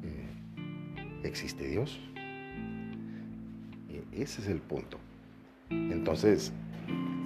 eh, 0.02 1.24
¿Existe 1.24 1.66
Dios? 1.66 2.00
Ese 4.16 4.42
es 4.42 4.48
el 4.48 4.61
punto. 4.61 4.98
Entonces, 5.70 6.53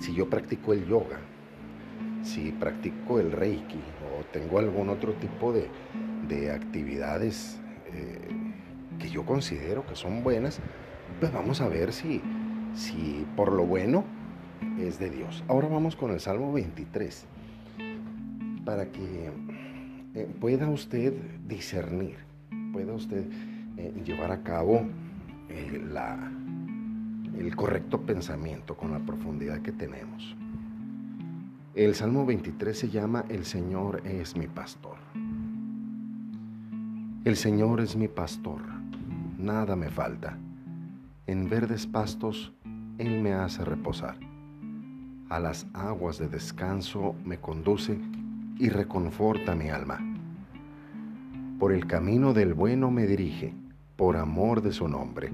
si 0.01 0.15
yo 0.15 0.31
practico 0.31 0.73
el 0.73 0.87
yoga, 0.87 1.19
si 2.23 2.51
practico 2.53 3.21
el 3.21 3.33
reiki 3.33 3.81
o 4.17 4.25
tengo 4.33 4.59
algún 4.59 4.89
otro 4.89 5.13
tipo 5.15 5.53
de, 5.53 5.69
de 6.29 6.51
actividades 6.51 7.59
eh, 7.93 8.29
que 8.99 9.11
yo 9.11 9.25
considero 9.25 9.87
que 9.87 9.97
son 9.97 10.23
buenas, 10.23 10.61
pues 11.21 11.33
vamos 11.33 11.61
a 11.61 11.69
ver 11.69 11.93
si, 11.93 12.23
si 12.75 13.27
por 13.37 13.53
lo 13.53 13.67
bueno 13.67 14.05
es 14.79 14.99
de 14.99 15.11
Dios. 15.11 15.45
Ahora 15.49 15.69
vamos 15.69 15.95
con 15.95 16.11
el 16.11 16.21
Salmo 16.21 16.53
23, 16.53 17.27
para 18.65 18.87
que 18.91 19.31
eh, 20.15 20.29
pueda 20.41 20.69
usted 20.69 21.13
discernir, 21.47 22.17
pueda 22.73 22.95
usted 22.95 23.25
eh, 23.77 23.93
llevar 24.05 24.33
a 24.33 24.43
cabo 24.43 24.87
la, 25.91 26.31
el 27.39 27.55
correcto 27.57 28.03
pensamiento 28.03 28.77
con 28.77 28.91
la 28.91 28.99
profundidad 28.99 29.61
que 29.61 29.73
tenemos. 29.73 30.37
El 31.75 31.95
Salmo 31.95 32.27
23 32.27 32.79
se 32.79 32.89
llama 32.89 33.25
El 33.29 33.45
Señor 33.45 34.03
es 34.05 34.37
mi 34.37 34.47
pastor. 34.47 34.97
El 37.25 37.37
Señor 37.37 37.81
es 37.81 37.97
mi 37.97 38.09
pastor, 38.09 38.63
nada 39.39 39.77
me 39.77 39.91
falta 39.91 40.37
en 41.29 41.51
verdes 41.51 41.87
pastos 41.87 42.55
Él 42.97 43.21
me 43.21 43.35
hace 43.35 43.63
reposar. 43.63 44.17
A 45.29 45.39
las 45.39 45.67
aguas 45.75 46.19
de 46.19 46.27
descanso 46.27 47.15
me 47.23 47.39
conduce 47.39 47.99
y 48.59 48.71
reconforta 48.71 49.55
mi 49.55 49.69
alma. 49.69 50.01
Por 51.59 51.73
el 51.73 51.87
camino 51.87 52.33
del 52.33 52.55
bueno 52.55 52.91
me 52.91 53.07
dirige, 53.07 53.53
por 53.97 54.17
amor 54.17 54.63
de 54.63 54.73
su 54.73 54.89
nombre. 54.89 55.31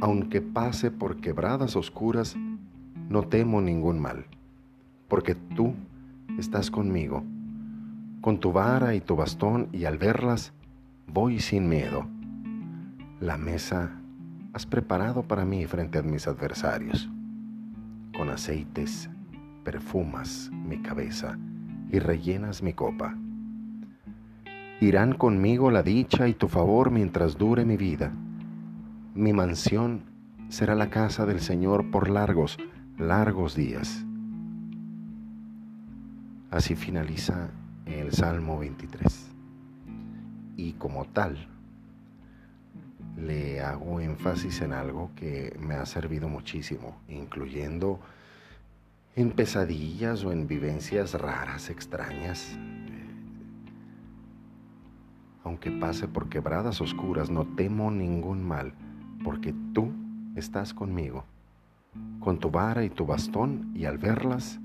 Aunque 0.00 0.40
pase 0.40 0.90
por 0.90 1.16
quebradas 1.20 1.76
oscuras, 1.76 2.34
no 3.10 3.22
temo 3.24 3.60
ningún 3.60 4.00
mal, 4.00 4.24
porque 5.08 5.34
tú 5.34 5.74
estás 6.38 6.70
conmigo. 6.70 7.22
Con 8.22 8.40
tu 8.40 8.52
vara 8.52 8.94
y 8.94 9.00
tu 9.02 9.14
bastón 9.14 9.68
y 9.72 9.84
al 9.84 9.98
verlas, 9.98 10.54
voy 11.06 11.40
sin 11.40 11.68
miedo. 11.68 12.06
La 13.20 13.36
mesa 13.36 13.90
has 14.54 14.64
preparado 14.64 15.22
para 15.22 15.44
mí 15.44 15.66
frente 15.66 15.98
a 15.98 16.02
mis 16.02 16.26
adversarios. 16.26 17.10
Con 18.16 18.30
aceites 18.30 19.10
perfumas 19.64 20.50
mi 20.52 20.80
cabeza 20.80 21.38
y 21.92 21.98
rellenas 21.98 22.62
mi 22.62 22.72
copa. 22.72 23.16
Irán 24.80 25.12
conmigo 25.12 25.70
la 25.70 25.82
dicha 25.82 26.26
y 26.26 26.32
tu 26.32 26.48
favor 26.48 26.90
mientras 26.90 27.36
dure 27.36 27.66
mi 27.66 27.76
vida. 27.76 28.12
Mi 29.20 29.34
mansión 29.34 30.04
será 30.48 30.74
la 30.74 30.88
casa 30.88 31.26
del 31.26 31.40
Señor 31.40 31.90
por 31.90 32.08
largos, 32.08 32.56
largos 32.96 33.54
días. 33.54 34.02
Así 36.50 36.74
finaliza 36.74 37.50
el 37.84 38.12
Salmo 38.12 38.58
23. 38.58 39.30
Y 40.56 40.72
como 40.72 41.04
tal, 41.04 41.48
le 43.18 43.60
hago 43.60 44.00
énfasis 44.00 44.62
en 44.62 44.72
algo 44.72 45.10
que 45.14 45.54
me 45.60 45.74
ha 45.74 45.84
servido 45.84 46.30
muchísimo, 46.30 46.96
incluyendo 47.06 48.00
en 49.16 49.32
pesadillas 49.32 50.24
o 50.24 50.32
en 50.32 50.46
vivencias 50.46 51.12
raras, 51.12 51.68
extrañas. 51.68 52.56
Aunque 55.44 55.70
pase 55.70 56.08
por 56.08 56.30
quebradas 56.30 56.80
oscuras, 56.80 57.28
no 57.28 57.44
temo 57.54 57.90
ningún 57.90 58.42
mal, 58.42 58.72
porque 59.24 59.54
tú 59.72 59.90
estás 60.34 60.72
conmigo, 60.74 61.24
con 62.20 62.38
tu 62.38 62.50
vara 62.50 62.84
y 62.84 62.90
tu 62.90 63.06
bastón, 63.06 63.70
y 63.74 63.84
al 63.84 63.98
verlas 63.98 64.60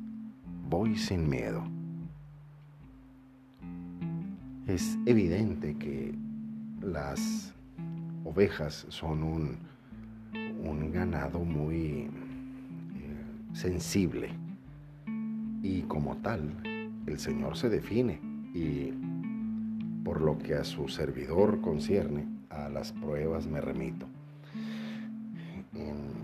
voy 0.69 0.97
sin 0.97 1.29
miedo. 1.29 1.63
Es 4.67 4.97
evidente 5.05 5.75
que 5.75 6.15
las 6.81 7.53
ovejas 8.23 8.85
son 8.89 9.23
un, 9.23 9.57
un 10.63 10.91
ganado 10.91 11.39
muy 11.39 11.75
eh, 11.75 12.09
sensible 13.53 14.29
y 15.61 15.81
como 15.83 16.17
tal 16.17 16.41
el 17.05 17.19
Señor 17.19 17.57
se 17.57 17.69
define 17.69 18.19
y 18.53 18.91
por 20.03 20.21
lo 20.21 20.37
que 20.37 20.55
a 20.55 20.63
su 20.63 20.87
servidor 20.87 21.61
concierne, 21.61 22.27
a 22.49 22.69
las 22.69 22.91
pruebas 22.91 23.47
me 23.47 23.59
remito. 23.59 24.07
En, 25.75 26.15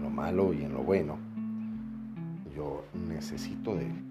lo 0.00 0.10
malo 0.10 0.52
y 0.52 0.62
en 0.62 0.72
lo 0.72 0.82
bueno, 0.82 1.18
yo 2.54 2.84
necesito 3.08 3.74
de 3.76 3.86
Él. 3.86 4.04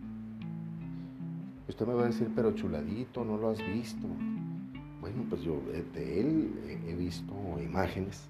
Usted 1.67 1.87
me 1.87 1.93
va 1.93 2.03
a 2.03 2.07
decir, 2.07 2.31
pero 2.35 2.51
chuladito, 2.53 3.23
no 3.23 3.37
lo 3.37 3.49
has 3.49 3.59
visto. 3.59 4.07
Bueno, 5.01 5.23
pues 5.29 5.43
yo 5.43 5.61
eh, 5.71 5.83
de 5.93 6.21
Él 6.21 6.81
he 6.87 6.95
visto 6.95 7.33
imágenes, 7.61 8.27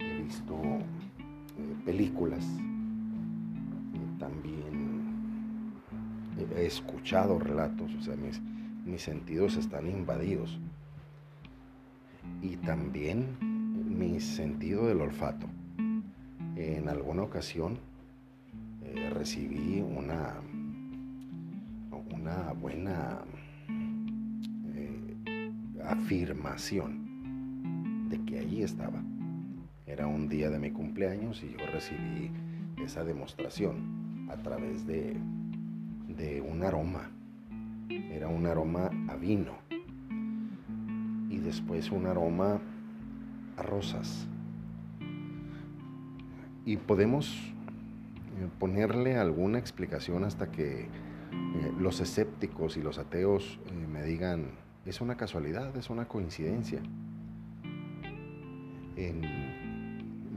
he 0.00 0.22
visto 0.22 0.54
eh, 0.62 1.76
películas, 1.84 2.44
también 4.18 4.94
he 6.56 6.66
escuchado 6.66 7.38
relatos, 7.38 7.92
o 7.94 8.02
sea, 8.02 8.16
mis, 8.16 8.40
mis 8.84 9.02
sentidos 9.02 9.56
están 9.56 9.88
invadidos. 9.88 10.58
Y 12.42 12.56
también 12.56 13.53
mi 13.94 14.20
sentido 14.20 14.86
del 14.86 15.00
olfato. 15.00 15.46
En 16.56 16.88
alguna 16.88 17.22
ocasión 17.22 17.78
eh, 18.82 19.10
recibí 19.10 19.80
una, 19.80 20.34
una 22.12 22.52
buena 22.52 23.20
eh, 24.74 25.16
afirmación 25.84 27.04
de 28.08 28.24
que 28.24 28.38
allí 28.38 28.62
estaba. 28.62 29.02
Era 29.86 30.06
un 30.06 30.28
día 30.28 30.50
de 30.50 30.58
mi 30.58 30.70
cumpleaños 30.70 31.42
y 31.42 31.50
yo 31.52 31.58
recibí 31.72 32.30
esa 32.84 33.04
demostración 33.04 34.28
a 34.30 34.36
través 34.36 34.86
de 34.86 35.16
de 36.16 36.40
un 36.40 36.62
aroma. 36.62 37.10
Era 37.88 38.28
un 38.28 38.46
aroma 38.46 38.90
a 39.08 39.16
vino 39.16 39.52
y 41.28 41.38
después 41.38 41.90
un 41.90 42.06
aroma 42.06 42.60
a 43.56 43.62
rosas. 43.62 44.26
Y 46.64 46.76
podemos 46.76 47.54
eh, 48.38 48.48
ponerle 48.58 49.16
alguna 49.16 49.58
explicación 49.58 50.24
hasta 50.24 50.50
que 50.50 50.82
eh, 50.82 50.88
los 51.78 52.00
escépticos 52.00 52.76
y 52.76 52.82
los 52.82 52.98
ateos 52.98 53.60
eh, 53.66 53.86
me 53.86 54.02
digan, 54.02 54.46
es 54.86 55.00
una 55.00 55.16
casualidad, 55.16 55.76
es 55.76 55.90
una 55.90 56.06
coincidencia. 56.06 56.80
En 58.96 59.22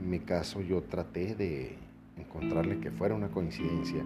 mi 0.08 0.20
caso 0.20 0.60
yo 0.60 0.82
traté 0.82 1.34
de 1.34 1.76
encontrarle 2.16 2.80
que 2.80 2.90
fuera 2.90 3.14
una 3.14 3.28
coincidencia 3.28 4.04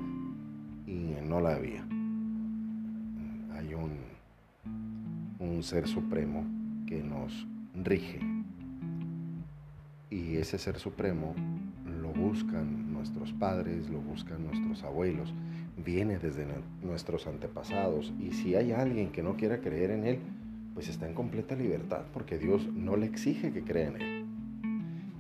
y 0.87 1.17
no 1.25 1.41
la 1.41 1.55
había. 1.55 1.83
Hay 3.55 3.75
un, 3.75 3.99
un 5.39 5.63
ser 5.63 5.89
supremo 5.89 6.45
que 6.87 7.03
nos 7.03 7.47
rige 7.75 8.21
y 10.13 10.37
ese 10.37 10.59
ser 10.59 10.79
supremo 10.79 11.35
lo 11.87 12.13
buscan 12.13 12.93
nuestros 12.93 13.33
padres, 13.33 13.89
lo 13.89 14.01
buscan 14.01 14.45
nuestros 14.45 14.83
abuelos, 14.83 15.33
viene 15.83 16.19
desde 16.19 16.47
nuestros 16.83 17.27
antepasados 17.27 18.13
y 18.21 18.33
si 18.33 18.55
hay 18.55 18.73
alguien 18.73 19.11
que 19.11 19.23
no 19.23 19.37
quiera 19.37 19.61
creer 19.61 19.91
en 19.91 20.05
él, 20.05 20.19
pues 20.75 20.89
está 20.89 21.09
en 21.09 21.15
completa 21.15 21.55
libertad 21.55 22.03
porque 22.13 22.39
Dios 22.39 22.69
no 22.75 22.97
le 22.97 23.07
exige 23.07 23.53
que 23.53 23.63
crea 23.63 23.89
en 23.89 24.03
él 24.03 24.27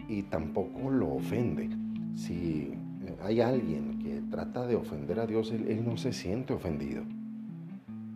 y 0.08 0.22
tampoco 0.24 0.90
lo 0.90 1.14
ofende. 1.14 1.70
Si 2.14 2.74
hay 3.22 3.40
alguien 3.40 3.98
que 3.98 4.20
trata 4.30 4.66
de 4.66 4.76
ofender 4.76 5.20
a 5.20 5.26
Dios, 5.26 5.50
Él, 5.52 5.82
no 5.84 5.96
se 5.96 6.12
siente 6.12 6.52
ofendido. 6.52 7.02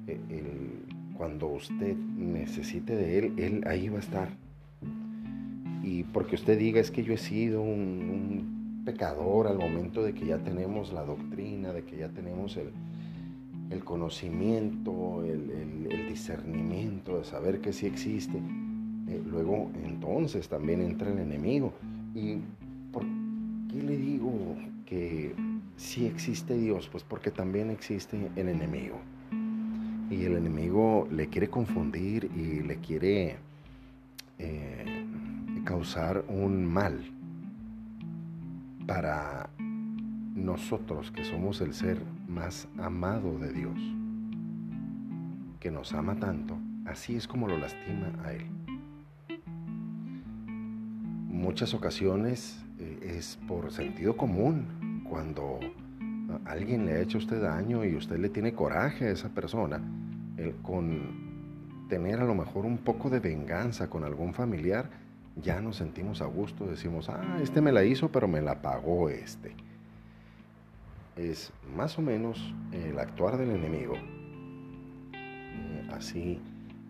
E, 0.07 0.19
cuando 1.17 1.47
usted 1.49 1.97
necesite 1.97 2.95
de 2.95 3.19
Él, 3.19 3.33
Él 3.39 3.65
ahí 3.67 3.89
va 3.89 3.97
a 3.97 4.01
estar. 4.01 4.46
Y 5.87 6.03
porque 6.03 6.35
usted 6.35 6.59
diga 6.59 6.81
es 6.81 6.91
que 6.91 7.05
yo 7.05 7.15
he 7.15 7.19
sido 7.19 7.63
un, 7.63 8.83
pecador 8.85 9.47
al 9.47 9.59
momento 9.59 10.03
de 10.03 10.15
que 10.15 10.27
ya 10.27 10.39
tenemos 10.39 10.93
la 10.93 11.05
doctrina, 11.05 11.73
de 11.73 11.85
que 11.85 11.97
ya 11.97 12.09
tenemos 12.09 12.57
el, 12.57 13.85
conocimiento, 13.85 15.25
el, 15.25 16.09
discernimiento 16.09 17.19
de 17.19 17.25
saber 17.25 17.61
que 17.61 17.73
sí 17.73 17.87
existe, 17.87 18.39
eh, 18.39 19.23
luego 19.29 19.71
entonces 19.85 20.49
también 20.49 20.83
entra 20.83 21.11
el 21.11 21.19
enemigo. 21.19 21.73
¿Y 22.15 22.39
por 22.93 23.03
qué 23.71 23.83
le 23.83 23.97
digo 23.97 24.33
que 24.87 25.35
si 25.77 26.07
existe 26.07 26.57
Dios, 26.57 26.89
pues 26.91 27.05
porque 27.05 27.31
también 27.31 27.71
existe 27.71 28.31
el 28.35 28.49
enemigo. 28.49 28.99
Y 30.11 30.25
el 30.25 30.37
enemigo 30.37 31.07
le 31.11 31.29
quiere 31.29 31.49
confundir 31.49 32.31
y 32.37 32.63
le 32.63 32.77
quiere 32.77 33.37
eh, 34.39 35.06
causar 35.67 36.25
un 36.29 36.65
mal 36.65 37.05
para 38.87 39.51
nosotros 39.59 41.11
que 41.11 41.25
somos 41.25 41.61
el 41.61 41.75
ser 41.75 42.01
más 42.29 42.69
amado 42.79 43.37
de 43.41 43.53
Dios, 43.53 43.77
que 45.59 45.73
nos 45.73 45.93
ama 45.93 46.15
tanto, 46.21 46.57
así 46.87 47.17
es 47.17 47.27
como 47.27 47.49
lo 47.49 47.59
lastima 47.59 48.13
a 48.25 48.33
Él. 48.33 48.47
Muchas 51.27 51.75
ocasiones 51.75 52.65
eh, 52.79 53.17
es 53.19 53.37
por 53.49 53.73
sentido 53.73 54.17
común 54.17 55.03
cuando 55.09 55.59
alguien 56.45 56.87
le 56.87 56.93
ha 56.93 57.01
hecho 57.01 57.19
a 57.19 57.23
usted 57.23 57.43
daño 57.43 57.85
y 57.85 57.97
usted 57.97 58.19
le 58.19 58.29
tiene 58.29 58.55
coraje 58.55 59.09
a 59.09 59.11
esa 59.11 59.31
persona, 59.31 59.81
con 60.63 61.89
tener 61.89 62.21
a 62.21 62.25
lo 62.25 62.37
mejor 62.37 62.67
un 62.67 62.79
poco 62.79 63.11
de 63.11 63.19
venganza 63.19 63.91
con 63.91 64.05
algún 64.05 64.33
familiar, 64.33 65.06
ya 65.43 65.61
nos 65.61 65.77
sentimos 65.77 66.23
a 66.23 66.27
gusto, 66.27 66.67
decimos, 66.67 67.09
ah, 67.09 67.39
este 67.43 67.61
me 67.61 67.73
la 67.73 67.85
hizo, 67.85 68.11
pero 68.11 68.27
me 68.27 68.41
la 68.41 68.63
pagó 68.63 69.09
este. 69.11 69.55
Es 71.17 71.53
más 71.75 71.99
o 71.99 72.03
menos 72.03 72.55
el 72.73 72.99
actuar 72.99 73.37
del 73.37 73.51
enemigo, 73.51 73.95
eh, 75.13 75.89
así 75.93 76.41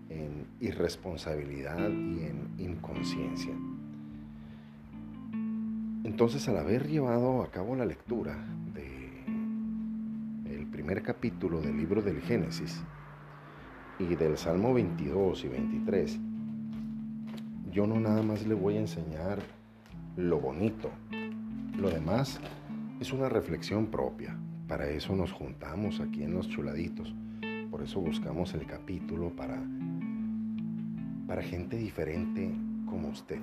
en 0.08 0.46
irresponsabilidad 0.60 1.90
y 1.90 2.24
en 2.24 2.54
inconsciencia. 2.58 3.52
Entonces, 6.04 6.48
al 6.48 6.58
haber 6.58 6.86
llevado 6.86 7.42
a 7.42 7.50
cabo 7.50 7.74
la 7.74 7.84
lectura 7.84 8.36
del 10.44 10.66
primer 10.68 11.02
capítulo 11.02 11.60
del 11.60 11.76
libro 11.76 12.00
del 12.00 12.20
Génesis 12.20 12.80
y 13.98 14.14
del 14.14 14.38
Salmo 14.38 14.72
22 14.72 15.44
y 15.44 15.48
23, 15.48 16.20
yo 17.76 17.86
no 17.86 18.00
nada 18.00 18.22
más 18.22 18.46
le 18.46 18.54
voy 18.54 18.76
a 18.76 18.80
enseñar 18.80 19.38
lo 20.16 20.40
bonito. 20.40 20.90
Lo 21.78 21.90
demás 21.90 22.40
es 23.00 23.12
una 23.12 23.28
reflexión 23.28 23.88
propia. 23.88 24.34
Para 24.66 24.88
eso 24.88 25.14
nos 25.14 25.30
juntamos 25.30 26.00
aquí 26.00 26.22
en 26.22 26.32
los 26.32 26.48
chuladitos. 26.48 27.14
Por 27.70 27.82
eso 27.82 28.00
buscamos 28.00 28.54
el 28.54 28.64
capítulo 28.64 29.28
para, 29.28 29.62
para 31.26 31.42
gente 31.42 31.76
diferente 31.76 32.50
como 32.86 33.08
usted. 33.08 33.40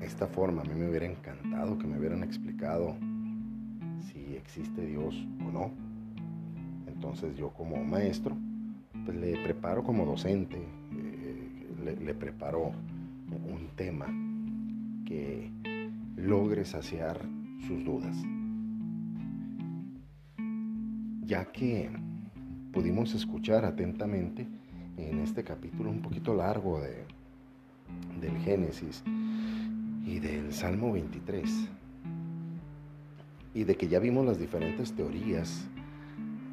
esta 0.00 0.26
forma. 0.26 0.62
A 0.62 0.64
mí 0.64 0.74
me 0.74 0.88
hubiera 0.88 1.06
encantado 1.06 1.78
que 1.78 1.86
me 1.86 1.98
hubieran 1.98 2.24
explicado 2.24 2.96
si 4.00 4.36
existe 4.36 4.86
Dios 4.86 5.14
o 5.46 5.52
no. 5.52 5.70
Entonces 6.86 7.36
yo 7.36 7.50
como 7.50 7.84
maestro, 7.84 8.36
pues 9.04 9.16
le 9.16 9.42
preparo 9.42 9.82
como 9.82 10.04
docente 10.04 10.58
le, 11.84 11.96
le 11.96 12.14
preparo 12.14 12.72
un 13.30 13.68
tema 13.76 14.06
que 15.04 15.50
logre 16.16 16.64
saciar 16.64 17.20
sus 17.66 17.84
dudas. 17.84 18.16
Ya 21.24 21.44
que 21.46 21.90
pudimos 22.72 23.14
escuchar 23.14 23.64
atentamente 23.64 24.46
en 24.96 25.20
este 25.20 25.44
capítulo 25.44 25.90
un 25.90 26.02
poquito 26.02 26.34
largo 26.34 26.80
de, 26.80 27.04
del 28.20 28.36
Génesis 28.38 29.02
y 30.04 30.18
del 30.18 30.52
Salmo 30.52 30.92
23, 30.92 31.68
y 33.54 33.64
de 33.64 33.76
que 33.76 33.88
ya 33.88 33.98
vimos 33.98 34.26
las 34.26 34.38
diferentes 34.38 34.92
teorías 34.92 35.68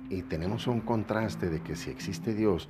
y 0.10 0.24
tenemos 0.24 0.68
un 0.68 0.82
contraste 0.82 1.50
de 1.50 1.62
que 1.62 1.76
si 1.76 1.90
existe 1.92 2.34
Dios, 2.34 2.68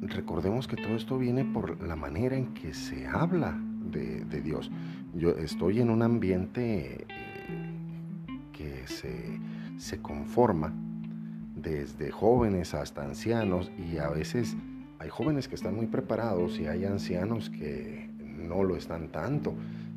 recordemos 0.00 0.66
que 0.66 0.76
todo 0.76 0.96
esto 0.96 1.18
viene 1.18 1.44
por 1.44 1.82
la 1.82 1.96
manera 1.96 2.36
en 2.36 2.54
que 2.54 2.72
se 2.72 3.06
habla 3.06 3.58
de, 3.90 4.24
Dios. 4.42 4.70
Yo 5.14 5.30
estoy 5.30 5.80
en 5.80 5.90
un 5.90 6.02
ambiente 6.02 7.06
eh, 7.08 7.66
que 8.52 8.86
se, 8.86 9.40
se 9.78 10.00
conforma 10.00 10.72
desde 11.54 12.10
jóvenes 12.10 12.74
hasta 12.74 13.02
ancianos 13.02 13.70
y 13.76 13.98
a 13.98 14.08
veces 14.08 14.56
hay 14.98 15.08
jóvenes 15.10 15.48
que 15.48 15.54
están 15.54 15.74
muy 15.74 15.86
preparados 15.86 16.58
y 16.58 16.66
hay 16.66 16.84
ancianos 16.84 17.50
que 17.50 18.10
no 18.20 18.64
lo 18.64 18.76
están 18.76 19.08
tanto. 19.08 19.54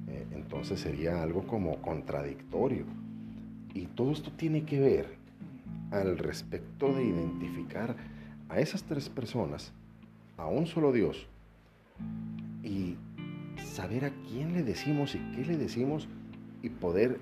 Eh, 0.07 0.27
entonces 0.31 0.79
sería 0.79 1.21
algo 1.21 1.45
como 1.47 1.81
contradictorio. 1.81 2.85
Y 3.73 3.85
todo 3.87 4.11
esto 4.11 4.31
tiene 4.31 4.63
que 4.63 4.79
ver 4.79 5.20
al 5.91 6.17
respecto 6.17 6.93
de 6.93 7.03
identificar 7.03 7.95
a 8.49 8.59
esas 8.59 8.83
tres 8.83 9.09
personas, 9.09 9.71
a 10.37 10.47
un 10.47 10.65
solo 10.65 10.91
Dios, 10.91 11.27
y 12.63 12.97
saber 13.63 14.05
a 14.05 14.11
quién 14.29 14.53
le 14.53 14.63
decimos 14.63 15.15
y 15.15 15.19
qué 15.35 15.45
le 15.45 15.57
decimos 15.57 16.07
y 16.61 16.69
poder 16.69 17.19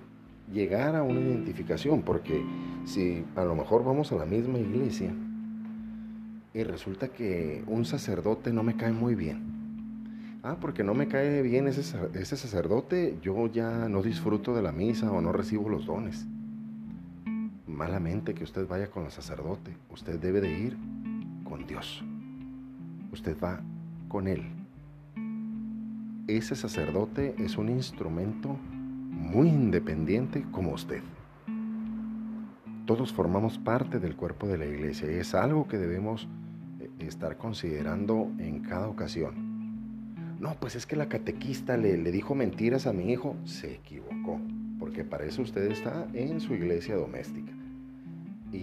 llegar 0.52 0.96
a 0.96 1.04
una 1.04 1.20
identificación, 1.20 2.02
porque 2.02 2.44
si 2.86 3.26
a 3.36 3.44
lo 3.44 3.56
mejor 3.56 3.84
vamos 3.84 4.12
a 4.12 4.16
la 4.16 4.26
misma 4.26 4.58
iglesia 4.58 5.14
y 6.54 6.64
resulta 6.64 7.10
que 7.10 7.64
un 7.68 7.86
sacerdote 7.86 8.52
no 8.52 8.64
me 8.64 8.76
cae 8.76 8.92
muy 8.92 9.16
bien, 9.16 10.40
ah, 10.44 10.58
porque 10.60 10.84
no 10.84 10.94
me 10.94 11.08
cae 11.08 11.42
bien 11.42 11.68
ese, 11.68 11.82
ese 12.14 12.38
sacerdote, 12.38 13.18
yo 13.22 13.48
ya 13.48 13.88
no 13.88 14.02
disfruto 14.02 14.56
de 14.56 14.62
la 14.62 14.72
misa 14.72 15.12
o 15.12 15.22
no 15.22 15.32
recibo 15.32 15.70
los 15.70 15.86
dones. 15.86 16.26
Malamente 17.80 18.34
que 18.34 18.44
usted 18.44 18.68
vaya 18.68 18.92
con 18.92 19.06
el 19.06 19.12
sacerdote, 19.12 19.72
usted 19.90 20.20
debe 20.20 20.42
de 20.42 20.52
ir 20.52 20.78
con 21.46 21.66
Dios. 21.66 22.04
Usted 23.14 23.38
va 23.42 23.62
con 24.10 24.28
Él. 24.28 24.44
Ese 26.28 26.58
sacerdote 26.58 27.36
es 27.38 27.58
un 27.58 27.70
instrumento 27.70 28.50
muy 28.50 29.48
independiente 29.48 30.46
como 30.52 30.74
usted. 30.74 31.02
Todos 32.86 33.14
formamos 33.14 33.58
parte 33.58 34.00
del 34.00 34.18
cuerpo 34.18 34.46
de 34.46 34.58
la 34.58 34.66
iglesia 34.66 35.10
y 35.10 35.16
es 35.16 35.34
algo 35.34 35.66
que 35.70 35.78
debemos 35.78 36.28
eh, 36.82 36.90
estar 37.00 37.38
considerando 37.38 38.30
en 38.40 38.60
cada 38.60 38.90
ocasión. 38.90 40.38
No, 40.38 40.54
pues 40.60 40.76
es 40.76 40.86
que 40.86 40.98
la 40.98 41.08
catequista 41.08 41.78
le, 41.78 41.98
le 41.98 42.12
dijo 42.12 42.36
mentiras 42.36 42.88
a 42.88 42.92
mi 42.92 43.10
hijo, 43.10 43.38
se 43.46 43.76
equivocó, 43.76 44.38
porque 44.80 45.06
para 45.06 45.24
eso 45.24 45.42
usted 45.44 45.72
está 45.72 46.06
en 46.12 46.42
su 46.42 46.54
iglesia 46.54 46.98
doméstica. 46.98 47.54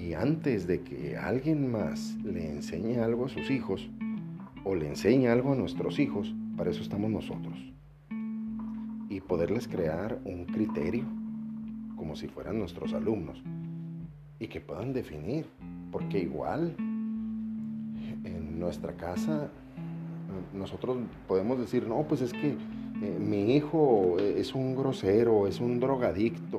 Y 0.07 0.14
antes 0.14 0.68
de 0.68 0.82
que 0.82 1.16
alguien 1.16 1.68
más 1.68 2.16
le 2.22 2.48
enseñe 2.48 3.00
algo 3.00 3.24
a 3.24 3.28
sus 3.28 3.50
hijos 3.50 3.90
o 4.62 4.76
le 4.76 4.86
enseñe 4.86 5.26
algo 5.26 5.52
a 5.52 5.57
nuestros 5.57 5.98
hijos, 5.98 6.32
para 6.57 6.70
eso 6.70 6.80
estamos 6.80 7.11
nosotros. 7.11 7.59
Y 9.09 9.20
poderles 9.20 9.66
crear 9.66 10.20
un 10.24 10.44
criterio 10.44 11.04
como 11.96 12.14
si 12.14 12.28
fueran 12.28 12.57
nuestros 12.61 12.92
alumnos 12.92 13.42
y 14.38 14.46
que 14.46 14.61
puedan 14.61 14.92
definir, 14.92 15.46
porque 15.90 16.20
igual 16.20 16.76
en 16.78 18.61
nuestra 18.61 18.92
casa 18.92 19.50
nosotros 20.54 20.98
podemos 21.26 21.59
decir, 21.59 21.88
no, 21.88 22.04
pues 22.04 22.20
es 22.20 22.32
que 22.32 22.50
eh, 23.02 23.18
mi 23.18 23.57
hijo 23.57 24.18
es 24.20 24.54
un 24.54 24.76
grosero, 24.76 25.48
es 25.48 25.61
un 25.61 25.80
drogadicto, 25.80 26.55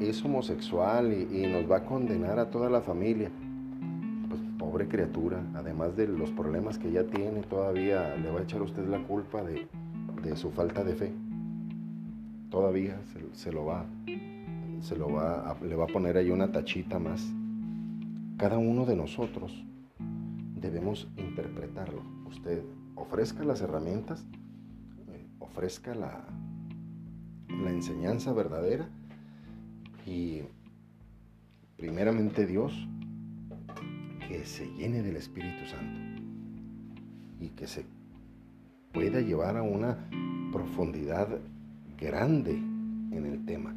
es 0.00 0.24
homosexual 0.24 1.12
y, 1.12 1.44
y, 1.44 1.46
nos 1.46 1.70
va 1.70 1.78
a 1.78 1.84
condenar 1.84 2.38
a 2.38 2.50
toda 2.50 2.70
la 2.70 2.80
familia. 2.80 3.30
Pues 4.28 4.40
pobre 4.58 4.88
criatura, 4.88 5.42
además 5.54 5.96
de 5.96 6.08
los 6.08 6.30
problemas 6.30 6.78
que 6.78 6.90
ya 6.90 7.04
tiene, 7.04 7.42
todavía 7.42 8.16
le 8.16 8.30
va 8.30 8.40
a 8.40 8.42
echar 8.42 8.62
usted 8.62 8.86
la 8.86 9.02
culpa 9.02 9.42
de, 9.42 9.66
de 10.22 10.36
su 10.36 10.50
falta 10.50 10.82
de 10.82 10.94
fe 10.94 11.12
todavía 12.50 12.98
se, 13.32 13.52
lo 13.52 13.66
va, 13.66 13.84
se 14.80 14.96
lo 14.96 15.12
va 15.12 15.56
le 15.62 15.76
va 15.76 15.84
a 15.84 15.88
poner 15.88 16.16
ahí 16.16 16.30
una 16.30 16.52
tachita 16.52 16.98
más. 16.98 17.22
Cada 18.38 18.56
uno 18.56 18.86
de 18.86 18.96
nosotros 18.96 19.64
debemos 20.54 21.06
interpretarlo. 21.16 22.02
Usted 22.26 22.62
ofrezca 22.94 23.44
las 23.44 23.60
herramientas, 23.60 24.26
eh, 25.08 25.26
ofrezca 25.38 25.94
la, 25.94 26.24
la 27.48 27.70
enseñanza 27.70 28.32
verdadera 28.32 28.88
y 30.06 30.42
primeramente 31.76 32.46
Dios 32.46 32.72
que 34.26 34.46
se 34.46 34.66
llene 34.74 35.02
del 35.02 35.16
Espíritu 35.16 35.66
Santo 35.66 36.22
y 37.40 37.48
que 37.50 37.66
se 37.66 37.84
pueda 38.92 39.20
llevar 39.20 39.56
a 39.56 39.62
una 39.62 40.08
profundidad 40.52 41.28
grande 41.98 42.52
en 42.52 43.26
el 43.26 43.44
tema, 43.44 43.74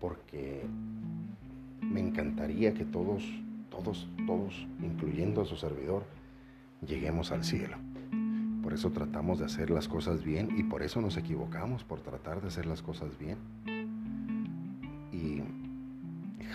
porque 0.00 0.62
me 1.80 2.00
encantaría 2.00 2.74
que 2.74 2.84
todos, 2.84 3.22
todos, 3.70 4.08
todos, 4.26 4.66
incluyendo 4.82 5.42
a 5.42 5.44
su 5.44 5.56
servidor, 5.56 6.04
lleguemos 6.86 7.30
al 7.32 7.44
cielo. 7.44 7.76
Por 8.62 8.72
eso 8.72 8.90
tratamos 8.90 9.38
de 9.38 9.44
hacer 9.44 9.70
las 9.70 9.88
cosas 9.88 10.24
bien 10.24 10.48
y 10.56 10.62
por 10.62 10.82
eso 10.82 11.00
nos 11.00 11.16
equivocamos, 11.16 11.84
por 11.84 12.00
tratar 12.00 12.40
de 12.40 12.48
hacer 12.48 12.66
las 12.66 12.82
cosas 12.82 13.18
bien. 13.18 13.36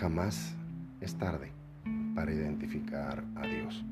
Jamás 0.00 0.54
es 1.02 1.14
tarde 1.16 1.52
para 2.14 2.32
identificar 2.32 3.22
a 3.34 3.46
Dios. 3.46 3.84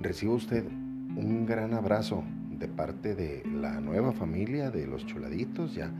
Reciba 0.00 0.32
usted 0.32 0.64
un 0.64 1.44
gran 1.44 1.74
abrazo 1.74 2.24
de 2.58 2.66
parte 2.66 3.14
de 3.14 3.42
la 3.44 3.78
nueva 3.82 4.12
familia 4.12 4.70
de 4.70 4.86
los 4.86 5.04
chuladitos. 5.04 5.74
Ya, 5.74 5.92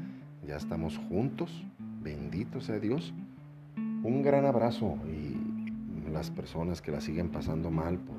ya 0.47 0.57
estamos 0.57 0.97
juntos. 0.97 1.63
Bendito 2.03 2.63
sea 2.63 2.79
Dios. 2.79 3.13
Un 3.77 4.23
gran 4.23 4.47
abrazo 4.47 4.97
y 5.07 6.11
las 6.11 6.31
personas 6.31 6.81
que 6.81 6.91
la 6.91 7.03
siguen 7.03 7.29
pasando 7.29 7.71
mal 7.71 7.99
por, 7.99 8.17